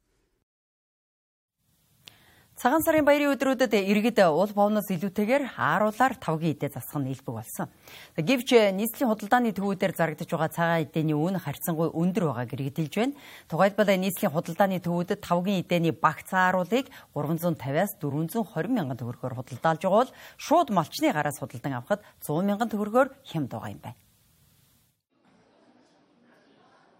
Цагаан 2.59 2.83
сарын 2.83 3.05
баярын 3.07 3.31
өдрүүдэд 3.39 3.71
иргэд 3.71 4.19
уул 4.27 4.51
бовноос 4.51 4.91
илүүтэйгээр 4.91 5.55
ааруулаар 5.55 6.19
тавгийн 6.19 6.59
эдээ 6.59 6.75
засах 6.75 6.99
нь 6.99 7.07
илбэг 7.07 7.39
болсон. 7.39 7.71
Гэвч 8.19 8.75
нийслэлийн 8.75 9.07
худалдааны 9.07 9.55
төвүүдээр 9.55 9.95
зарагдаж 9.95 10.27
байгаа 10.27 10.51
цагаан 10.51 10.83
эдээний 10.83 11.15
үн 11.15 11.39
харьцангуй 11.39 11.87
өндөр 11.95 12.35
байгааг 12.35 12.51
иргэдэлж 12.59 12.93
байна. 12.99 13.15
Тухайлбал 13.47 13.95
нийслэлийн 13.95 14.35
худалдааны 14.35 14.83
төвүүдэд 14.83 15.23
тавгийн 15.23 15.63
эдээний 15.63 15.95
багц 15.95 16.35
ааруулыг 16.35 16.91
350-аас 17.15 17.95
420 17.95 18.75
мянган 18.75 18.99
төгрөгөөр 18.99 19.39
худалдаалж 19.39 19.79
байгаа 19.87 20.03
бол 20.03 20.11
шууд 20.35 20.75
малчны 20.75 21.15
гараас 21.15 21.39
худалдан 21.39 21.79
авахд 21.79 22.03
100 22.27 22.43
мянган 22.43 22.67
төгрөгөөр 22.67 23.07
хямд 23.23 23.55
байгаа 23.55 23.71
юм 23.71 23.79
байна. 23.79 24.08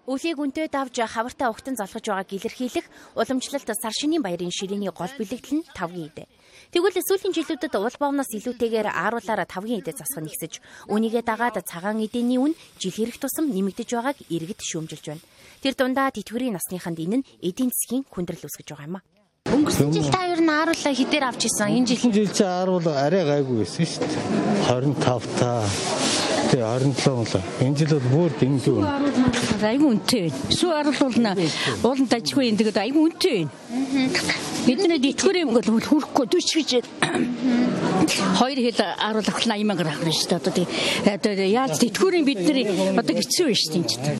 Өлийг 0.09 0.41
үнтэй 0.41 0.73
давж 0.73 1.05
хавартаа 1.05 1.53
огтон 1.53 1.77
залгаж 1.77 2.01
байгааг 2.01 2.33
илэрхийлэх 2.33 2.85
уламжлалт 3.13 3.69
сар 3.77 3.93
шинийн 3.93 4.25
баярын 4.25 4.49
ширээний 4.49 4.89
гол 4.89 5.13
бэлэгдэл 5.13 5.61
нь 5.61 5.67
тавгийн 5.77 6.09
идэ. 6.09 6.25
Тэгвэл 6.73 6.97
сүүлийн 6.97 7.29
жилүүдэд 7.37 7.77
улбавнаас 7.77 8.33
илүүтэйгээр 8.33 8.89
ааруулаараа 8.89 9.45
тавгийн 9.45 9.85
идэ 9.85 9.93
засах 9.93 10.25
нэгсэж 10.25 10.65
үнийгээ 10.89 11.21
дагаад 11.21 11.61
цагаан 11.61 12.01
идэний 12.01 12.41
үн 12.41 12.57
жил 12.81 12.97
ирэх 13.05 13.21
тусам 13.21 13.53
нэмэгдэж 13.53 13.89
байгааг 13.93 14.17
иргэд 14.33 14.65
шүүмжилж 14.65 15.05
байна. 15.13 15.25
Тэр 15.61 15.73
дундаа 15.77 16.09
тэтгэврийн 16.09 16.57
насныханд 16.57 16.97
энэ 16.97 17.17
нь 17.21 17.27
эдийн 17.45 17.69
засгийн 17.69 18.01
хүндрэл 18.09 18.49
үүсгэж 18.49 18.65
байгаа 18.73 18.89
юм 18.89 18.97
а. 18.97 19.05
Өнгөрсөн 19.45 19.93
жил 19.93 20.09
та 20.09 20.25
ер 20.25 20.41
нь 20.41 20.49
ааруулаа 20.49 20.93
хідээр 20.97 21.25
авч 21.29 21.45
исэн. 21.45 21.85
Энэ 21.85 21.89
жил 21.93 22.09
жил 22.09 22.33
чи 22.33 22.41
ааруул 22.41 22.89
арай 22.89 23.29
гайгүй 23.29 23.61
байсан 23.61 23.85
шүү 23.85 24.09
дээ. 24.09 24.25
25 24.73 25.37
та 25.37 25.98
тий 26.49 26.61
27 26.61 27.13
мөн. 27.13 27.27
Энэ 27.61 27.77
жил 27.77 27.93
бол 27.99 28.09
бүр 28.13 28.31
дэндүү. 28.41 28.77
Айгүй 29.61 29.87
үнэтэй 29.93 30.21
байна. 30.29 30.53
Сүү 30.57 30.71
аруулна 30.73 31.31
ууланд 31.85 32.13
ажихгүй 32.17 32.49
юм 32.49 32.57
тэгээд 32.57 32.79
айгүй 32.81 33.01
үнэтэй 33.05 33.37
байна. 33.45 34.17
Бидний 34.65 34.99
итгэр 35.13 35.37
юм 35.45 35.53
бол 35.53 35.63
хүрхгүй 35.63 36.25
түш 36.33 36.49
гэж 36.57 36.71
хоёр 38.39 38.59
хэл 38.65 38.81
аруулах 38.97 39.37
80 39.45 39.67
мянга 39.67 39.85
авах 39.85 40.01
шүү 40.09 40.41
дээ. 40.41 40.67
Одоо 41.13 41.33
тий 41.37 41.51
яаж 41.53 41.77
итгэрийн 41.83 42.25
бидний 42.25 42.65
одоо 42.97 43.13
хэцүү 43.13 43.45
байна 43.45 43.61
шүү 43.61 43.73
дээ. 43.77 44.19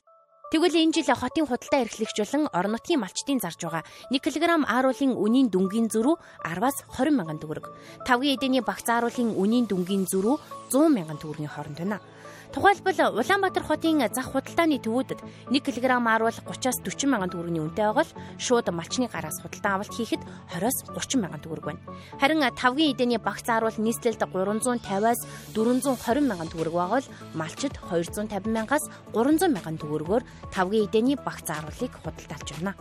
Тэгвэл 0.49 0.81
энэ 0.81 0.93
жил 0.97 1.13
хотын 1.13 1.45
худалдаа 1.45 1.85
эрхлэгч 1.85 2.17
болон 2.25 2.49
орон 2.49 2.73
нутгийн 2.73 2.97
малчдын 3.05 3.37
зарж 3.37 3.61
байгаа 3.69 3.85
1 4.09 4.17
кг 4.17 4.41
ааруулын 4.65 5.13
үнийн 5.13 5.53
дүнгийн 5.53 5.93
зөрүү 5.93 6.15
10-аас 6.41 6.89
20 6.97 7.13
мянган 7.13 7.37
төгрөг. 7.37 7.69
Тавгийн 8.01 8.33
эдэний 8.33 8.65
багц 8.65 8.89
ааруулын 8.89 9.37
үнийн 9.37 9.69
дүнгийн 9.69 10.09
зөрүү 10.09 10.35
100 10.73 10.89
мянган 10.89 11.21
төгрөгийн 11.21 11.53
хооронд 11.53 11.77
байна. 11.77 12.01
Тухайлбал 12.49 13.13
Улаанбаатар 13.13 13.62
хотын 13.62 14.01
зах 14.09 14.33
худалдааны 14.33 14.81
төвүүдэд 14.81 15.21
1 15.53 15.62
кг 15.62 15.85
ааруул 15.85 16.33
30-аас 16.33 16.81
40 16.81 17.05
мянган 17.05 17.29
төгрөгийн 17.29 17.69
үнэтэй 17.69 17.85
байгаа 17.85 18.09
л 18.09 18.15
шууд 18.41 18.73
малчны 18.73 19.05
гараас 19.05 19.38
худалдан 19.38 19.77
авалт 19.77 19.93
хийхэд 19.93 20.25
20-аас 20.57 20.77
30 20.89 21.21
мянган 21.21 21.41
төгрөг 21.45 21.65
байна. 21.69 21.85
Харин 22.17 22.41
тавгийн 22.57 22.97
эдэний 22.97 23.21
багц 23.21 23.45
ааруул 23.53 23.77
нийслэлд 23.77 24.17
350-аас 24.17 25.21
420 25.53 26.25
мянган 26.25 26.49
төгрөг 26.49 26.73
байгаа 26.73 27.05
л 27.05 27.12
малчид 27.38 27.77
250 27.85 28.49
мянгаас 28.49 28.89
300 29.13 29.45
мянган 29.53 29.77
төгрөгөөр 29.77 30.25
тавгийн 30.49 30.89
эдэний 30.89 31.21
багц 31.21 31.53
ааруулыг 31.53 31.93
худалдаалж 32.01 32.49
байна. 32.57 32.73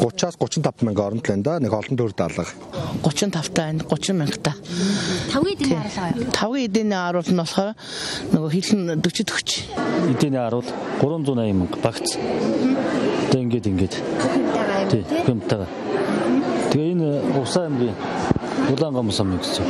30-аас 0.00 0.36
35 0.38 0.82
мянга 0.86 1.06
оронд 1.06 1.26
л 1.26 1.30
байна 1.30 1.42
да. 1.42 1.58
Нэг 1.60 1.72
олон 1.72 1.96
төр 1.96 2.12
даалга. 2.16 2.46
35 3.02 3.52
та 3.52 3.62
байна. 3.62 3.84
30 3.88 4.16
мянга 4.16 4.38
та. 4.42 4.52
Тавгийн 5.32 5.56
эдийн 5.58 5.78
харуулгаа 5.78 6.10
юу? 6.16 6.30
Тавгийн 6.32 6.66
эдийн 6.70 6.92
харуул 6.92 7.30
нь 7.30 7.40
болохоор 7.40 7.74
нөгөө 8.32 8.50
хилэн 8.50 9.00
40 9.00 9.24
40. 9.30 10.12
Эдийн 10.12 10.36
харуул 10.36 10.68
380 11.00 11.52
мянга 11.56 11.76
багц. 11.82 12.16
Тэг 13.30 13.40
ингээд 13.40 13.66
ингээд. 13.70 13.94
Тэг 14.90 15.02
хэмтэйгээ. 15.26 15.70
Тэгээ 16.72 16.92
энэ 16.92 17.08
усаа 17.42 17.68
аймгийн 17.68 17.96
Улаан 18.72 18.94
гомс 18.94 19.20
ам 19.20 19.38
гэсэн. 19.38 19.66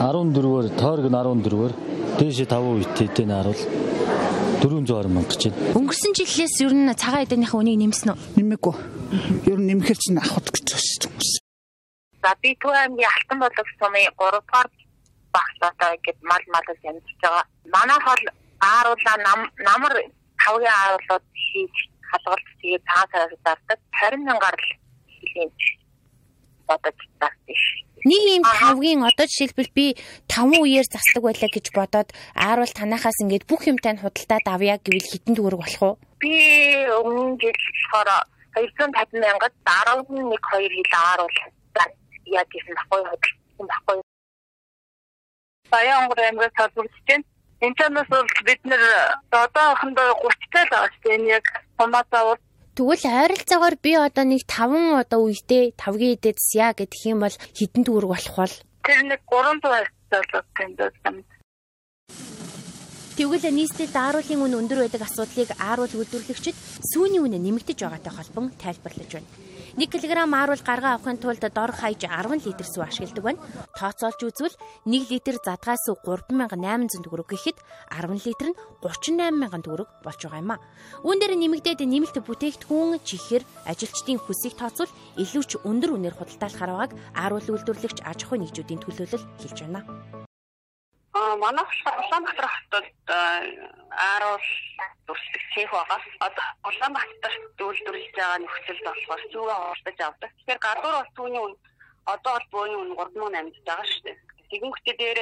14-өр 0.00 0.70
тойрог 0.78 1.06
нь 1.08 1.16
14-өр 1.16 1.72
дээшээ 2.18 2.48
5 2.48 2.80
үйт 2.80 2.96
эдийн 3.00 3.32
харуул 3.32 3.60
420 4.66 5.14
мянга 5.14 5.30
гэж 5.30 5.42
байна. 5.46 5.78
Өнгөрсөн 5.78 6.12
жилээс 6.18 6.56
ер 6.66 6.74
нь 6.74 6.90
цагаан 6.98 7.22
эдэнийхээ 7.22 7.60
үнийг 7.62 7.78
нэмсэн 7.78 8.10
үү? 8.10 8.18
Нэмээгүй. 8.34 8.74
Ер 9.46 9.58
нь 9.62 9.68
нэмэхэр 9.70 9.98
чинь 10.02 10.18
авах 10.18 10.42
гэж 10.50 10.66
байна 10.74 11.06
хүмүүс. 11.06 11.30
За 12.22 12.30
би 12.42 12.50
Түвэмгийн 12.58 13.06
алтан 13.14 13.38
боловч 13.38 13.70
сумын 13.78 14.10
3 14.18 14.42
дугаар 14.42 14.68
багцаатай 15.30 15.94
гэд 16.02 16.18
мал 16.26 16.44
малаас 16.50 16.80
амьдарч 16.82 17.18
байгаа. 17.22 17.44
Манайх 17.70 18.04
бол 18.10 18.24
ааруулаа 18.58 19.16
нам 19.22 19.40
намар 19.62 19.94
тавгийн 20.42 20.74
ааруулууд 20.74 21.24
хийж 21.46 21.74
хадгалж 22.10 22.46
тэгээд 22.60 22.82
цаасаар 22.90 23.30
зардаг 23.44 23.78
20 24.02 24.26
мянгаар 24.26 24.56
л 24.58 24.68
хийлээ. 25.14 25.50
бодож 26.66 26.98
зардаг 27.20 27.56
ш. 27.62 27.85
Нэг 28.06 28.22
юм 28.38 28.44
тавгийн 28.46 29.02
одоо 29.02 29.26
жишээлбэл 29.26 29.74
би 29.74 29.98
5 30.30 30.62
үеэр 30.62 30.86
засдаг 30.86 31.26
байлаа 31.26 31.50
гэж 31.50 31.66
бодоод 31.74 32.08
ааруул 32.38 32.70
танахаас 32.70 33.18
ингээд 33.18 33.50
бүх 33.50 33.66
юмтай 33.66 33.98
нь 33.98 34.02
худалдаад 34.02 34.46
авъя 34.46 34.78
гэвэл 34.78 35.10
хитэн 35.10 35.34
төгрөг 35.34 35.58
болох 35.58 35.82
уу? 35.82 35.94
Би 36.22 36.38
өмнө 37.02 37.34
жил 37.42 37.58
болохоор 37.90 38.30
250 38.54 39.18
мянгад 39.18 39.54
11 39.66 40.06
2 40.06 40.38
хил 40.38 40.94
ааруул 41.02 41.36
яг 42.30 42.46
гэсэн 42.50 42.74
баггүй 42.78 43.02
хөдөлсөн 43.10 43.66
баггүй. 43.70 43.98
Баян 45.74 45.98
онгор 46.06 46.20
аймгаас 46.22 46.54
төлөвлөж 46.54 47.02
байна. 47.10 47.26
энэ 47.64 47.76
чанаас 47.78 48.08
бол 48.12 48.28
бид 48.46 48.60
нэр 48.70 48.82
одоохондоо 49.30 50.08
30 50.22 50.46
цал 50.52 50.70
байгаа 50.70 50.90
шүү 50.94 51.02
дээ. 51.02 51.16
Энэ 51.18 51.30
яг 51.36 51.46
томатаа 51.78 52.22
бол 52.28 52.42
Тэгвэл 52.76 53.08
ойролцоогоор 53.08 53.76
би 53.80 53.96
одоо 53.96 54.24
нэг 54.28 54.44
5 54.44 55.00
одоо 55.00 55.20
үедээ 55.32 55.80
5-гийн 55.80 56.20
эдээд 56.20 56.36
ся 56.36 56.76
гэх 56.76 56.92
юм 57.08 57.24
бол 57.24 57.32
хідэн 57.56 57.88
төгрөг 57.88 58.12
болох 58.12 58.36
бол 58.36 58.54
тэр 58.84 59.00
нэг 59.08 59.20
300 59.24 59.64
болоод 60.12 60.46
тэмдэг 60.52 60.92
юм. 61.08 61.16
Тэгвэл 63.16 63.48
нийслэлд 63.48 63.96
ааруулын 63.96 64.44
үн 64.44 64.56
өндөр 64.60 64.84
байдаг 64.84 65.08
асуудлыг 65.08 65.56
ааруул 65.56 65.88
үйлдвэрлэгчид 65.88 66.56
сүүний 66.92 67.24
үнэ 67.24 67.40
нэмэгдэж 67.40 67.80
байгаатай 67.80 68.12
холбон 68.12 68.52
тайлбарлаж 68.60 69.08
байна. 69.08 69.28
1 69.76 69.92
кг 69.92 70.08
ааруул 70.08 70.62
гаргаа 70.64 70.96
авахын 70.96 71.20
тулд 71.20 71.44
дор 71.52 71.70
хаяж 71.76 72.00
10 72.08 72.48
литр 72.48 72.64
сүү 72.64 72.82
ашигладаг 72.88 73.24
байна. 73.28 73.44
Тооцоолж 73.76 74.20
үзвэл 74.24 74.56
1 74.88 75.12
литр 75.12 75.36
задгай 75.36 75.76
сүү 75.76 76.00
3800 76.00 77.04
төгрөг 77.04 77.28
гэхэд 77.28 77.60
10 77.92 78.24
литр 78.24 78.46
нь 78.50 78.58
38000 78.80 79.68
төгрөг 79.68 79.88
болж 80.00 80.20
байгаа 80.24 80.40
юм 80.40 80.50
а. 80.56 80.62
Үүн 81.04 81.20
дээр 81.20 81.36
нэмэгдээд 81.36 81.84
нэмэлт 81.84 82.16
бүтээгдэхүүн 82.24 83.04
чихэр 83.04 83.44
ажилчдын 83.68 84.16
хүсийг 84.16 84.56
тооцвол 84.56 84.88
илүү 85.20 85.44
ч 85.44 85.60
өндөр 85.60 85.92
үнээр 85.92 86.16
худалдаалахаар 86.16 86.72
байгааг 86.72 86.92
ааруул 87.12 87.52
үйлдвэрлэгч 87.52 88.00
аж 88.00 88.24
ахуйн 88.24 88.48
нэгжүүдийн 88.48 88.80
төлөөлөл 88.80 89.28
хэлж 89.44 89.58
байна 89.60 90.25
манай 91.42 91.64
Улаанбаатар 92.02 92.48
хотод 92.54 92.86
ааруул 93.08 94.46
дүрслэх 95.06 95.44
цех 95.54 95.70
байгаа. 95.70 96.00
Одоо 96.26 96.44
Улаанбаатарт 96.68 97.60
үйлдвэрлэж 97.60 98.12
байгаа 98.16 98.38
нөхцөл 98.42 98.80
болохоор 98.86 99.22
зүүгээ 99.32 99.58
хурдаж 99.60 99.98
авдаг. 100.00 100.30
Тэгэхээр 100.36 100.64
гадуур 100.66 100.94
бол 100.96 101.10
түүний 101.16 101.42
үн 101.46 101.54
одоо 102.14 102.32
бол 102.36 102.48
бөөний 102.52 102.78
үн 102.82 102.90
3800 102.96 103.64
байгаа 103.68 103.86
шүү 103.90 104.02
дээ. 104.06 104.16
Тэгэнгүүтээ 104.50 104.96
дээр 105.00 105.20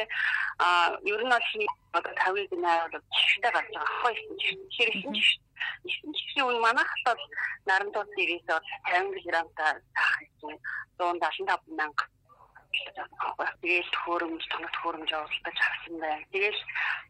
а 0.64 0.68
ер 1.12 1.22
нь 1.24 1.32
бол 1.32 1.48
одоо 1.96 2.12
50-ыг 2.26 2.60
найруулаад 2.60 3.04
жиштэй 3.14 3.52
гарч 3.52 3.68
байгаа. 3.72 3.98
Хоо 4.00 4.12
9 4.12 4.40
жиш. 4.40 4.54
Тэгэхээр 4.68 4.90
9 5.04 5.14
жиш. 5.16 5.30
9 5.84 6.18
жишийн 6.18 6.46
үн 6.48 6.58
манайх 6.60 6.92
бол 7.06 7.22
нарантууд 7.68 8.10
дээрээс 8.16 8.46
бол 8.48 8.66
50 8.90 9.28
грамтай 9.28 9.72
сах 9.94 10.10
гэсэн 10.20 10.54
175 10.98 11.78
мянга 11.78 12.04
Тэгэл 13.62 13.90
төхөөрөмж, 13.94 14.42
тоног 14.50 14.72
төхөөрөмж 14.74 15.10
явуулдаг 15.14 15.54
авсан 15.54 15.94
байна. 16.00 16.26
Тэгэл 16.32 16.60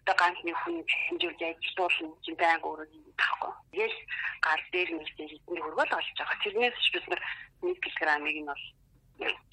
одоо 0.05 0.17
ганц 0.21 0.39
нэг 0.45 0.57
хүн 0.63 0.77
хэмжүүлж 0.85 1.41
ажиллуулна 1.41 2.17
чинь 2.25 2.41
байнга 2.41 2.69
өөрөө 2.69 2.89
юм 2.93 3.15
таахгүй. 3.19 3.53
Тэгэл 3.73 3.99
гар 4.45 4.61
дээр 4.73 4.91
нэгтэй 4.95 5.29
хитэн 5.29 5.59
хөргөл 5.63 5.97
олж 5.99 6.09
байгаа. 6.19 6.43
Тэрнээс 6.45 6.77
ч 6.85 6.87
бид 6.95 7.07
нар 7.09 7.23
1 7.63 7.75
кг-ыг 7.81 8.39
нь 8.41 8.49
бол 8.51 8.65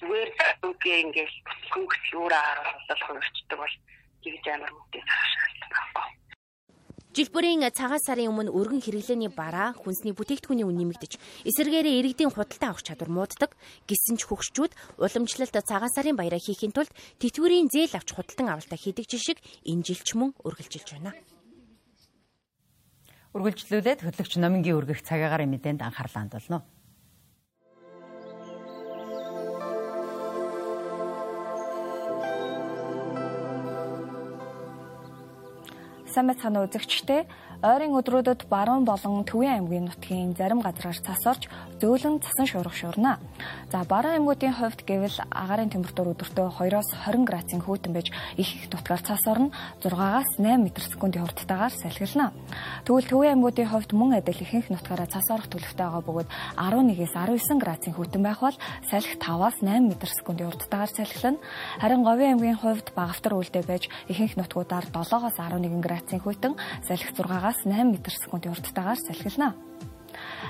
зүгээр 0.00 0.30
үгүй 0.66 0.94
ингээл 1.06 1.36
хөнгөч 1.72 2.04
өөрөө 2.18 2.42
харуулах 2.42 3.02
хөрчдөг 3.06 3.58
бол 3.58 3.76
тэгж 4.22 4.44
амар 4.50 4.70
мөнгөтэй 4.74 5.02
таашаалдаг 5.06 5.70
байхгүй. 5.72 6.21
Жил 7.12 7.28
бүрийн 7.28 7.60
цагаан 7.76 8.00
сарын 8.00 8.32
өмнө 8.32 8.56
өргөн 8.56 8.80
хэрэглээний 8.80 9.28
бараа 9.28 9.76
хүнсний 9.76 10.16
бүтээгдэхүүний 10.16 10.64
үн 10.64 10.80
нэмэгдэж, 10.80 11.20
эсэргээрээ 11.44 12.00
иргэдийн 12.00 12.32
худалдаа 12.32 12.72
авах 12.72 12.80
чадвар 12.80 13.12
мууддаг. 13.12 13.52
Гэсэн 13.84 14.16
ч 14.16 14.24
хөгшчүүд 14.24 14.72
уламжлалт 14.96 15.52
цагаан 15.52 15.92
сарын 15.92 16.16
баяраа 16.16 16.40
хийхин 16.40 16.72
тулд 16.72 16.88
тэтгэврийн 17.20 17.68
зээл 17.68 18.00
авч 18.00 18.16
худалдан 18.16 18.48
авалтаа 18.56 18.80
хийдэг 18.80 19.04
жишг 19.04 19.44
энэ 19.60 19.84
жилч 19.84 20.08
мөн 20.16 20.32
үргэлжилж 20.40 20.88
байна. 20.88 21.12
Үргэлжлүүлээд 23.36 24.08
хөтлөгч 24.08 24.40
номингийн 24.40 24.80
өргөх 24.80 25.04
цагаагаар 25.04 25.44
мэдээнд 25.52 25.84
анхаарлаа 25.84 26.24
хандуулно. 26.24 26.64
Сайн 36.12 36.28
байцгаана 36.28 36.68
үзэгчдээ 36.68 37.24
ойрын 37.62 37.94
өдрүүдэд 37.94 38.50
баруун 38.50 38.84
болон 38.84 39.22
Төвийн 39.22 39.62
аймгийн 39.62 39.86
нутгийн 39.86 40.34
зарим 40.34 40.60
газраар 40.60 40.98
цас 40.98 41.22
орж 41.30 41.46
зөөлөн 41.78 42.18
цасан 42.18 42.46
шуурга 42.50 42.74
шуурна. 42.74 43.16
За 43.70 43.86
баруун 43.86 44.18
аймгуудын 44.18 44.52
хувьд 44.52 44.82
гэвэл 44.82 45.22
агарын 45.30 45.70
температур 45.70 46.10
өдөртөө 46.12 46.58
2-оос 46.58 46.88
20 47.06 47.22
градусын 47.22 47.62
хүйтэн 47.62 47.94
байж 47.94 48.10
их 48.34 48.50
их 48.50 48.66
нутгаар 48.68 49.00
цас 49.06 49.22
орно 49.30 49.54
6-аас 49.78 50.26
8 50.42 50.58
м/с-ийн 50.58 51.22
хурдтайгаар 51.22 51.70
салхилна. 51.70 52.34
Тэгвэл 52.82 53.08
Төвийн 53.08 53.32
аймгуудын 53.38 53.70
хувьд 53.70 53.90
мөн 53.94 54.18
адил 54.18 54.42
ихэнх 54.42 54.68
нутгаараа 54.74 55.06
цас 55.06 55.30
орох 55.30 55.46
төлөвтэй 55.46 55.86
байгаа 55.86 56.02
бөгөөд 56.02 56.28
11-ээс 56.58 57.14
19 57.14 57.62
градусын 57.62 57.94
хүйтэн 57.94 58.22
байх 58.26 58.42
бол 58.42 58.58
салхи 58.90 59.16
5-аас 59.22 59.62
8 59.62 59.86
м/с-ийн 59.86 60.50
хурдтайгаар 60.50 60.90
салхилна. 60.90 61.38
Харин 61.78 62.02
Говийн 62.02 62.34
аймгийн 62.34 62.58
хувьд 62.58 62.90
багавтар 62.90 63.38
үлдээ 63.38 63.64
байж 63.70 63.86
ихэнх 64.10 64.34
нутгуудаар 64.34 64.90
7-оос 64.90 65.38
11 65.38 65.78
градусын 66.02 66.20
хүйтэн 66.20 66.54
салхи 66.82 67.14
6-аас 67.14 67.62
8 67.64 67.94
м/с-ийн 67.94 68.54
хурдтайгаар 68.54 68.98
салхилна. 68.98 69.54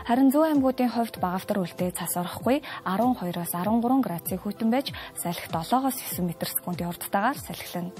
Харин 0.02 0.34
зүүн 0.34 0.58
аймагуудын 0.58 0.90
хувьд 0.90 1.22
багавтар 1.22 1.62
үлдээ 1.62 1.94
цас 1.94 2.18
орохгүй 2.18 2.58
12-оос 2.82 3.54
13 3.54 4.02
градусын 4.02 4.42
хүйтэн 4.42 4.70
байж 4.74 4.90
салхи 5.14 5.46
7-оос 5.46 5.94
9 5.94 6.26
м/с-ийн 6.26 6.90
хурдтайгаар 6.90 7.38
салхилна. 7.38 7.94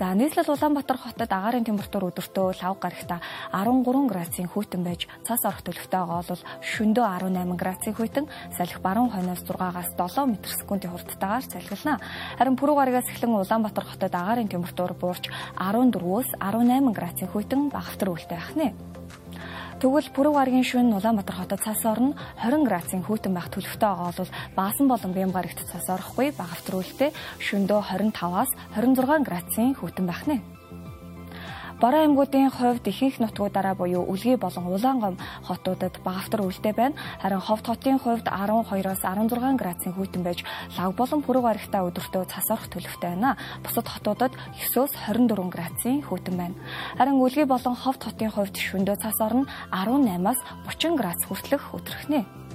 За 0.00 0.16
нийслэл 0.16 0.48
Улаанбаатар 0.48 0.96
хотод 0.96 1.28
агарын 1.28 1.68
температур 1.68 2.08
өдөртөө 2.08 2.56
лав 2.56 2.80
гарагта 2.80 3.20
13 3.52 4.08
градусын 4.08 4.48
хүйтэн 4.48 4.80
байж 4.80 5.04
цас 5.28 5.44
орох 5.44 5.60
төлөвтэй 5.60 6.00
байгаа 6.00 6.24
бол 6.24 6.42
шөндөө 6.64 7.04
18 7.04 7.60
градусын 7.60 7.96
хүйтэн 8.00 8.24
салхи 8.56 8.80
баруун 8.80 9.12
хойноос 9.12 9.44
6-аас 9.44 9.92
7 9.92 10.40
м/с-ийн 10.40 10.88
хурдтайгаар 10.88 11.44
салхилна. 11.44 12.00
Харин 12.40 12.56
пүрэв 12.56 12.80
гарагаас 12.80 13.12
эхлэн 13.12 13.36
Улаанбаатар 13.36 13.84
хотод 13.84 14.14
агарын 14.16 14.48
температур 14.48 14.96
буурч 14.96 15.28
14-өөс 15.60 16.40
18 16.40 16.96
градусын 16.96 17.28
хүйтэн 17.28 17.68
багавтар 17.68 18.08
үлдээ 18.08 18.40
ахнаа. 18.40 18.72
Тэгвэл 19.76 20.08
пүрэв 20.16 20.32
гарагийн 20.40 20.64
шөнө 20.64 20.96
Улаанбаатар 20.96 21.36
хотод 21.36 21.60
цас 21.60 21.84
орно 21.84 22.16
20 22.40 22.64
градусын 22.64 23.04
хүйтэн 23.04 23.36
байх 23.36 23.52
төлөвтэй 23.52 23.84
байгаа 23.84 24.08
бол 24.16 24.32
Баасан 24.56 24.88
болон 24.88 25.12
Бямгарагт 25.12 25.60
цас 25.68 25.84
орохгүй 25.92 26.32
багавтрүүлэлтээ 26.32 27.12
шөндөө 27.44 27.80
25-аас 27.84 28.50
26 28.72 29.28
градусын 29.28 29.76
хүйтэн 29.76 30.08
байх 30.08 30.24
нэ. 30.24 30.55
Бараа 31.76 32.08
аймагуудын 32.08 32.48
хувьд 32.48 32.88
ихэнх 32.88 33.20
нутгуудаараа 33.20 33.76
буюу 33.76 34.08
Үлгий 34.08 34.40
болон 34.40 34.64
Улаангом 34.64 35.20
хотуудад 35.44 36.00
багавтар 36.00 36.40
үлдээ 36.40 36.72
байна. 36.72 36.96
Харин 37.20 37.44
Ховд 37.44 37.68
хотын 37.68 38.00
хувьд 38.00 38.24
12-оос 38.24 39.04
16 39.04 39.60
градусын 39.60 39.92
хүйтэн 39.92 40.22
байж 40.24 40.40
лав 40.72 40.96
болон 40.96 41.20
пүрэв 41.20 41.44
гарагтаа 41.44 41.84
өдөртөө 41.84 42.24
цас 42.32 42.48
орох 42.48 42.72
төлөвтэй 42.72 43.12
байна. 43.12 43.36
Бусад 43.60 43.92
хотуудад 43.92 44.32
9-оос 44.72 44.96
24 45.04 45.52
градусын 45.52 46.00
хүйтэн 46.00 46.36
байна. 46.40 46.56
Харин 46.96 47.20
Үлгий 47.20 47.44
болон 47.44 47.76
Ховд 47.76 48.08
хотын 48.08 48.32
хувьд 48.32 48.56
шөндөө 48.56 48.96
цас 48.96 49.20
орно 49.20 49.44
18-аас 49.68 50.40
30 50.64 50.96
градус 50.96 51.28
хүртэлх 51.28 51.76
өдрөхнэ. 51.76 52.45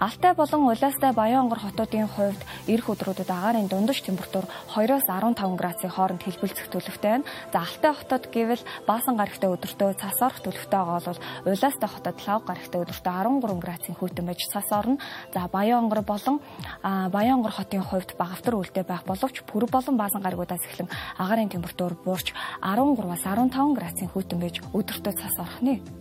Алтай 0.00 0.32
болон 0.32 0.64
Улаастай 0.64 1.12
Баянгор 1.12 1.60
хотуудын 1.60 2.08
хувьд 2.08 2.40
эх 2.64 2.88
өдрүүдэд 2.88 3.28
агаарын 3.28 3.68
дундаж 3.68 4.00
температур 4.00 4.48
2-оос 4.72 5.04
15 5.04 5.60
градусын 5.60 5.92
хооронд 5.92 6.24
хэлбэлцэх 6.24 6.72
төлөвтэй 6.72 7.20
байна. 7.20 7.28
За 7.52 7.60
Алтай 7.60 7.92
хотод 7.92 8.24
гэвэл 8.32 8.64
Баасан 8.88 9.20
гарагтай 9.20 9.52
өдөртөө 9.52 10.00
цас 10.00 10.16
орох 10.24 10.40
төлөвтэй 10.40 10.72
байгаа 10.72 11.04
бол 11.04 11.20
Улаастай 11.52 11.90
хотод 11.92 12.16
Лав 12.24 12.40
гарагтай 12.48 12.80
өдөртөө 12.80 13.12
13 13.44 13.60
градусын 13.60 13.96
хүйтэн 14.00 14.24
байж 14.24 14.40
цас 14.48 14.72
орно. 14.72 14.96
За 15.36 15.44
Баянгор 15.52 16.00
болон 16.00 16.40
Баянгор 16.80 17.52
хотын 17.52 17.84
хувьд 17.84 18.16
багавтар 18.16 18.56
үлдээ 18.56 18.88
байх 18.88 19.04
боловч 19.04 19.44
Пүрэв 19.44 19.68
болон 19.68 20.00
Баасан 20.00 20.24
гарагуудаас 20.24 20.64
эхлэн 20.64 20.88
агаарын 21.20 21.52
температур 21.52 21.92
буурч 22.00 22.32
13-аас 22.64 23.20
15 23.28 23.76
градусын 23.76 24.08
хүйтэн 24.08 24.40
байж 24.40 24.64
өдөртөө 24.72 25.12
цас 25.12 25.36
орох 25.36 25.60
нэ. 25.60 25.99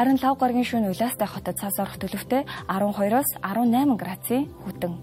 Харин 0.00 0.16
лав 0.16 0.38
гарагийн 0.40 0.64
шөнө 0.64 0.96
улаастай 0.96 1.28
хотод 1.28 1.60
цас 1.60 1.76
орох 1.76 2.00
төлөвтэй 2.00 2.48
12-оос 2.72 3.36
18 3.44 4.00
градусын 4.00 4.48
хүтэн. 4.64 4.96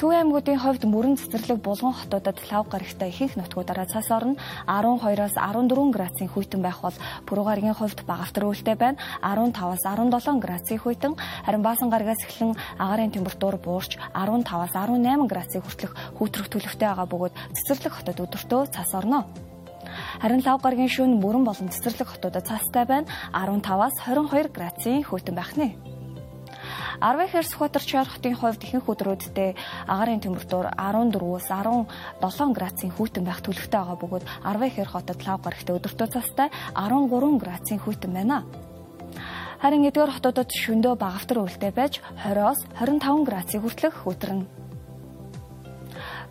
Төв 0.00 0.10
аймагуудын 0.16 0.56
хувьд 0.56 0.88
мөрөн 0.88 1.20
цэцэрлэг 1.20 1.60
булган 1.60 1.92
хотуудад 1.92 2.40
лав 2.48 2.72
гарагтай 2.72 3.12
ихэнх 3.12 3.36
нутгуудаараа 3.36 3.84
цас 3.84 4.08
орно 4.08 4.40
12-оос 4.64 5.36
14 5.36 5.92
градусын 5.92 6.32
хүйтэн 6.32 6.64
байх 6.64 6.80
бол 6.80 6.96
Пүрэв 7.28 7.44
гарагийн 7.44 7.76
хувьд 7.76 8.00
багавтар 8.08 8.48
үлдээ 8.48 8.76
байна 8.80 8.96
15-аас 9.20 9.84
17 9.84 10.40
градусын 10.40 10.80
хүйтэн 10.80 11.12
харин 11.44 11.60
Баасан 11.60 11.92
гарагаас 11.92 12.24
эхлэн 12.24 12.56
агаарын 12.80 13.12
температур 13.12 13.60
буурч 13.60 14.00
15-аас 14.16 14.72
18 14.72 15.28
градусын 15.28 15.60
хүртэлх 15.68 15.92
хүүтрэх 16.16 16.48
төлөвтэй 16.48 16.88
байгаа 16.88 17.04
бөгөөд 17.12 17.34
цэцэрлэг 17.52 17.92
хотод 17.92 18.24
өдөртөө 18.24 18.72
цас 18.72 18.96
орно. 18.96 19.28
Харин 20.22 20.42
лав 20.44 20.62
гарагийн 20.62 20.92
шөнө 20.92 21.20
мөрөн 21.22 21.44
болон 21.44 21.68
цэцэрлэг 21.72 22.08
хотуудад 22.08 22.46
цастай 22.46 22.84
байна. 22.84 23.10
15-аас 23.32 23.96
22 24.06 24.52
градусын 24.52 25.04
хүйтэн 25.04 25.34
байх. 25.36 25.52
Арвын 27.00 27.30
хэр 27.30 27.46
Сүхбаатар 27.46 27.84
Чаар 27.86 28.08
хотын 28.10 28.34
хувьд 28.34 28.58
ихэнх 28.58 28.90
өдрүүддээ 28.90 29.54
агаарын 29.86 30.18
температур 30.18 30.66
14-өөс 30.74 31.46
17 31.46 32.58
градусын 32.58 32.90
хүйтэн 32.90 33.22
байх 33.22 33.38
төлөвтэй 33.38 33.78
байгаа 33.78 33.98
бөгөөд 34.02 34.24
Арвын 34.42 34.74
хэр 34.74 34.88
хотод 34.90 35.22
лав 35.22 35.38
гарагтай 35.46 35.78
өдөртөө 35.78 36.08
цастай 36.10 36.48
13 36.74 37.38
градусын 37.38 37.78
хүйтэн 37.78 38.12
байна. 38.18 38.42
Харин 39.62 39.86
эдгээр 39.86 40.10
хотуудад 40.18 40.50
шөндөө 40.50 40.94
багавтар 40.98 41.38
үлдээ 41.38 41.70
байж 41.70 42.02
20-оос 42.18 42.66
25 42.82 43.26
градусын 43.30 43.62
хүртэлх 43.62 44.02
өдрөн 44.02 44.57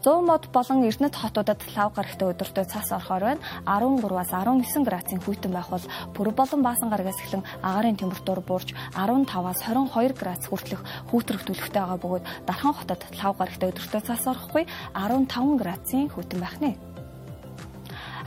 100 0.04 0.22
мод 0.22 0.46
болон 0.54 0.86
Эрдэнэт 0.86 1.16
хотуудад 1.18 1.58
лав 1.74 1.90
гарагтай 1.98 2.30
өдөртөө 2.30 2.66
цас 2.70 2.94
орохоор 2.94 3.24
байна. 3.34 3.42
13-аас 3.66 4.30
19 4.30 4.86
градусын 4.86 5.22
хүйтэн 5.26 5.52
байх 5.52 5.70
бол 5.74 5.86
Пүрэв 6.14 6.36
болон 6.38 6.62
Баасан 6.62 6.90
гарагаас 6.94 7.18
эхлэн 7.18 7.44
агаарын 7.66 7.98
температур 7.98 8.40
буурч 8.46 8.78
15-аас 8.94 9.60
22 9.66 10.14
градус 10.14 10.46
хүртэлх 10.48 10.84
хүүтрэх 11.10 11.44
төлөвтэй 11.50 11.82
байгаа 11.82 11.98
бөгөөд 11.98 12.26
Дархан 12.46 12.74
хотод 12.78 13.02
лав 13.18 13.34
гарагтай 13.42 13.70
өдөртөө 13.74 14.02
цас 14.06 14.24
орохгүй 14.30 14.64
15 14.94 15.62
градусын 15.62 16.10
хүйтэн 16.14 16.40
байх 16.46 16.58
нэ. 16.62 16.78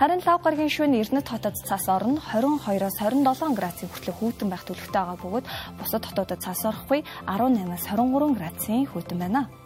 Харин 0.00 0.24
лав 0.26 0.40
гарагийн 0.42 0.72
шөнө 0.72 0.96
Эрдэнэт 0.96 1.28
хотод 1.28 1.54
цас 1.54 1.86
орно 1.86 2.18
22-оос 2.18 2.98
27 2.98 3.54
градусын 3.54 3.88
хүртэлх 3.92 4.18
хүйтэн 4.18 4.48
байх 4.50 4.64
төлөвтэй 4.64 4.96
байгаа 4.96 5.18
бөгөөд 5.22 5.46
бусад 5.78 6.02
хотуудад 6.08 6.40
цас 6.40 6.64
орохгүй 6.64 7.04
18-аас 7.28 7.84
23 7.84 8.32
градусын 8.32 8.88
хүйтэн 8.88 9.18
байна. 9.20 9.59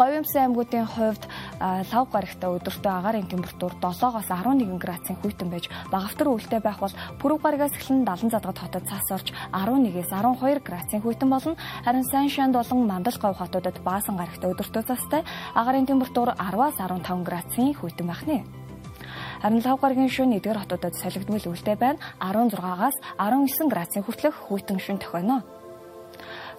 Говьмсын 0.00 0.48
аймагуудын 0.48 0.88
хувьд 0.88 1.28
лав 1.60 2.06
гарагтай 2.08 2.48
өдөртөө 2.56 2.88
агаарын 2.88 3.28
температур 3.28 3.76
7-оос 3.84 4.32
11 4.32 4.80
градусын 4.80 5.20
хүйтэн 5.20 5.52
байж 5.52 5.68
багавтар 5.92 6.32
өвөлтэй 6.32 6.60
байх 6.64 6.80
бол 6.80 6.94
пүрэв 7.20 7.44
гарагаас 7.44 7.76
эхлэн 7.76 8.08
70 8.08 8.32
задгад 8.32 8.56
хотод 8.64 8.88
цас 8.88 9.04
орж 9.12 9.28
11-ээс 9.52 10.08
12 10.08 10.64
градусын 10.64 11.04
хүйтэн 11.04 11.28
болно. 11.28 11.52
Харин 11.84 12.04
сайн 12.08 12.32
шанд 12.32 12.56
болон 12.56 12.88
мандал 12.88 13.12
говь 13.20 13.36
хотуудад 13.44 13.76
баасан 13.84 14.16
гарагтай 14.16 14.48
өдөртөө 14.48 14.82
цастай 14.88 15.22
агаарын 15.52 15.84
температур 15.84 16.32
10-аас 16.32 16.80
15 16.80 17.20
градусын 17.28 17.76
хүйтэн 17.76 18.06
байх 18.08 18.24
нэ. 18.24 18.40
Харин 19.44 19.60
лав 19.60 19.84
гарагийн 19.84 20.08
шөнө 20.08 20.40
эдгээр 20.40 20.64
хотуудад 20.64 20.96
солигдмол 20.96 21.44
үлдээ 21.44 21.76
байна. 21.76 22.00
16-аас 22.24 22.96
19 23.20 23.68
градусын 23.68 24.04
хүртэлх 24.08 24.48
хүйтэн 24.48 24.80
шөнө 24.80 25.04
тохино. 25.04 25.59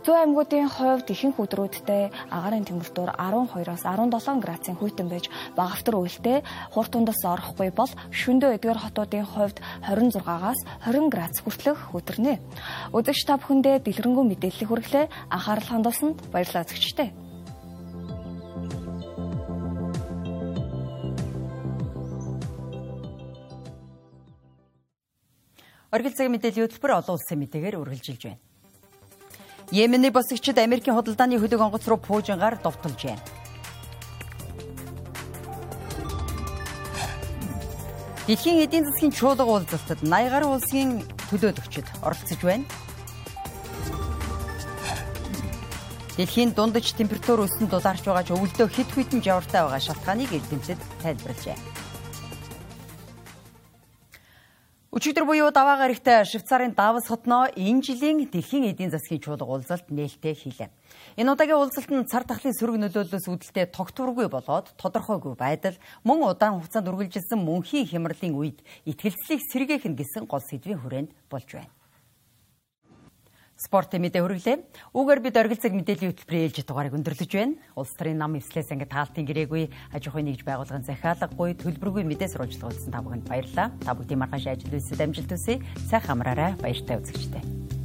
Зүүн 0.02 0.34
аймагуудын 0.34 0.66
хувьд 0.66 1.14
ихэнх 1.14 1.38
өдрүүдтэй 1.38 2.10
агаарын 2.34 2.66
температур 2.66 3.14
12-оос 3.22 3.86
17 3.86 4.42
градусын 4.42 4.74
хүйтэн 4.82 5.06
байж 5.14 5.30
багавтар 5.54 5.94
үйлдэл 5.94 6.42
хуртундас 6.74 7.22
орохгүй 7.22 7.70
бол 7.70 7.92
шөндөө 8.10 8.58
эдгээр 8.58 8.82
хотуудын 8.82 9.30
хувьд 9.30 9.62
26-аас 9.86 10.58
20 10.90 11.14
градус 11.14 11.40
хүртэлх 11.46 11.94
өдөрнө. 11.94 12.34
Үзэгч 12.98 13.22
та 13.30 13.38
бүхэндээ 13.38 13.86
дэлгэрэнгүй 13.86 14.26
мэдээллийг 14.26 14.70
хүргэлээ 14.74 15.06
анхаарал 15.30 15.70
хандуулсанд 15.70 16.18
баярлалаа 16.34 16.66
зөвчтэй. 16.66 17.14
Оргил 25.94 26.18
цагийн 26.18 26.34
мэдээллийн 26.34 26.66
хөтөлбөр 26.66 26.98
олон 26.98 27.22
улсын 27.22 27.38
мэдээгээр 27.38 27.78
үргэлжилж 27.78 28.24
байна. 28.26 28.51
Йемений 29.72 30.12
босгчид 30.12 30.58
Америкийн 30.60 30.96
худалдааны 30.96 31.40
хөлөг 31.40 31.62
онгоц 31.64 31.88
руу 31.88 31.98
пуужингаар 31.98 32.60
довтолж 32.60 33.02
байна. 33.08 33.24
Дэлхийн 38.28 38.60
эдийн 38.68 38.84
засгийн 38.84 39.16
чуулга 39.16 39.48
уулзалтад 39.48 40.04
80 40.04 40.30
гаруй 40.34 40.50
улсын 40.60 40.90
төлөөлөгчид 41.32 41.88
оролцож 42.04 42.42
байна. 42.44 42.66
Дэлхийн 46.20 46.52
дундаж 46.52 46.92
температур 46.92 47.48
өссөн 47.48 47.72
дулаарч 47.72 48.04
байгаа 48.04 48.28
ч 48.28 48.36
өвөлдөө 48.36 48.68
хит 48.76 48.90
хитэн 48.92 49.24
жавартай 49.24 49.64
байгаа 49.64 49.80
шалтгааныг 49.80 50.36
эрдэмтэд 50.36 50.80
тайлбарлажээ. 51.00 51.81
Өчигдөр 55.02 55.26
буюу 55.26 55.50
даваа 55.50 55.82
гарагтай 55.82 56.22
Швейцарын 56.30 56.78
Давос 56.78 57.10
хотноо 57.10 57.50
энэ 57.58 57.82
жилийн 57.82 58.30
дэлхийн 58.30 58.70
эдийн 58.70 58.94
засгийн 58.94 59.18
чуулга 59.18 59.50
уулзалт 59.50 59.90
нээлттэй 59.90 60.38
хийлээ. 60.38 60.70
Энэ 61.18 61.32
удаагийн 61.34 61.58
уулзалт 61.58 61.90
нь 61.90 62.06
цар 62.06 62.22
тахлын 62.22 62.54
сөрөг 62.54 62.78
нөлөөллөөс 62.78 63.26
үүдэлтэй 63.26 63.74
тогтворгүй 63.74 64.30
болоод 64.30 64.78
тодорхойгүй 64.78 65.34
байдал 65.42 65.74
мөн 66.06 66.22
удаан 66.30 66.62
хугацаанд 66.62 66.94
үргэлжилсэн 66.94 67.42
мөнхийн 67.42 67.90
хямралын 67.90 68.38
үед 68.38 68.62
итгэлцлийг 68.86 69.42
сэргээх 69.42 69.90
нь 69.90 69.98
гэсэн 69.98 70.30
гол 70.30 70.46
сэдвийн 70.46 70.78
хүрээнд 70.86 71.10
болж 71.34 71.50
байна. 71.50 71.81
Спортын 73.62 74.02
мэдээ 74.02 74.26
хүргэлээ. 74.26 74.58
Үүгээр 74.98 75.22
бид 75.22 75.38
оргилцэг 75.38 75.70
мэдээллийн 75.70 76.18
хөтөлбөрийн 76.18 76.46
ээлжид 76.50 76.66
дугаарыг 76.66 76.98
өндөрлөж 76.98 77.30
байна. 77.30 77.62
Улс 77.78 77.94
төрийн 77.94 78.18
нам 78.18 78.34
эслээс 78.34 78.74
ингээд 78.74 78.90
таалтын 78.90 79.30
гэрээгүй 79.30 79.70
аж 79.94 80.04
ахуйн 80.10 80.34
нэгж 80.34 80.42
байгууллагын 80.42 80.90
захиалгагүй 80.90 81.62
төлбөргүй 81.62 82.02
мэдээ 82.10 82.34
сурвалжлуулсан 82.34 82.90
та 82.90 83.06
бүхэнд 83.06 83.30
баярлалаа. 83.30 83.70
Та 83.86 83.94
бүдгийн 83.94 84.18
маргааш 84.18 84.50
ажил 84.50 84.74
үйлсэд 84.74 85.06
амжилт 85.06 85.30
хүсье. 85.30 85.62
Сайхан 85.86 86.18
амраарай. 86.18 86.58
Баяртай 86.58 86.98
үзэгчтэй. 86.98 87.81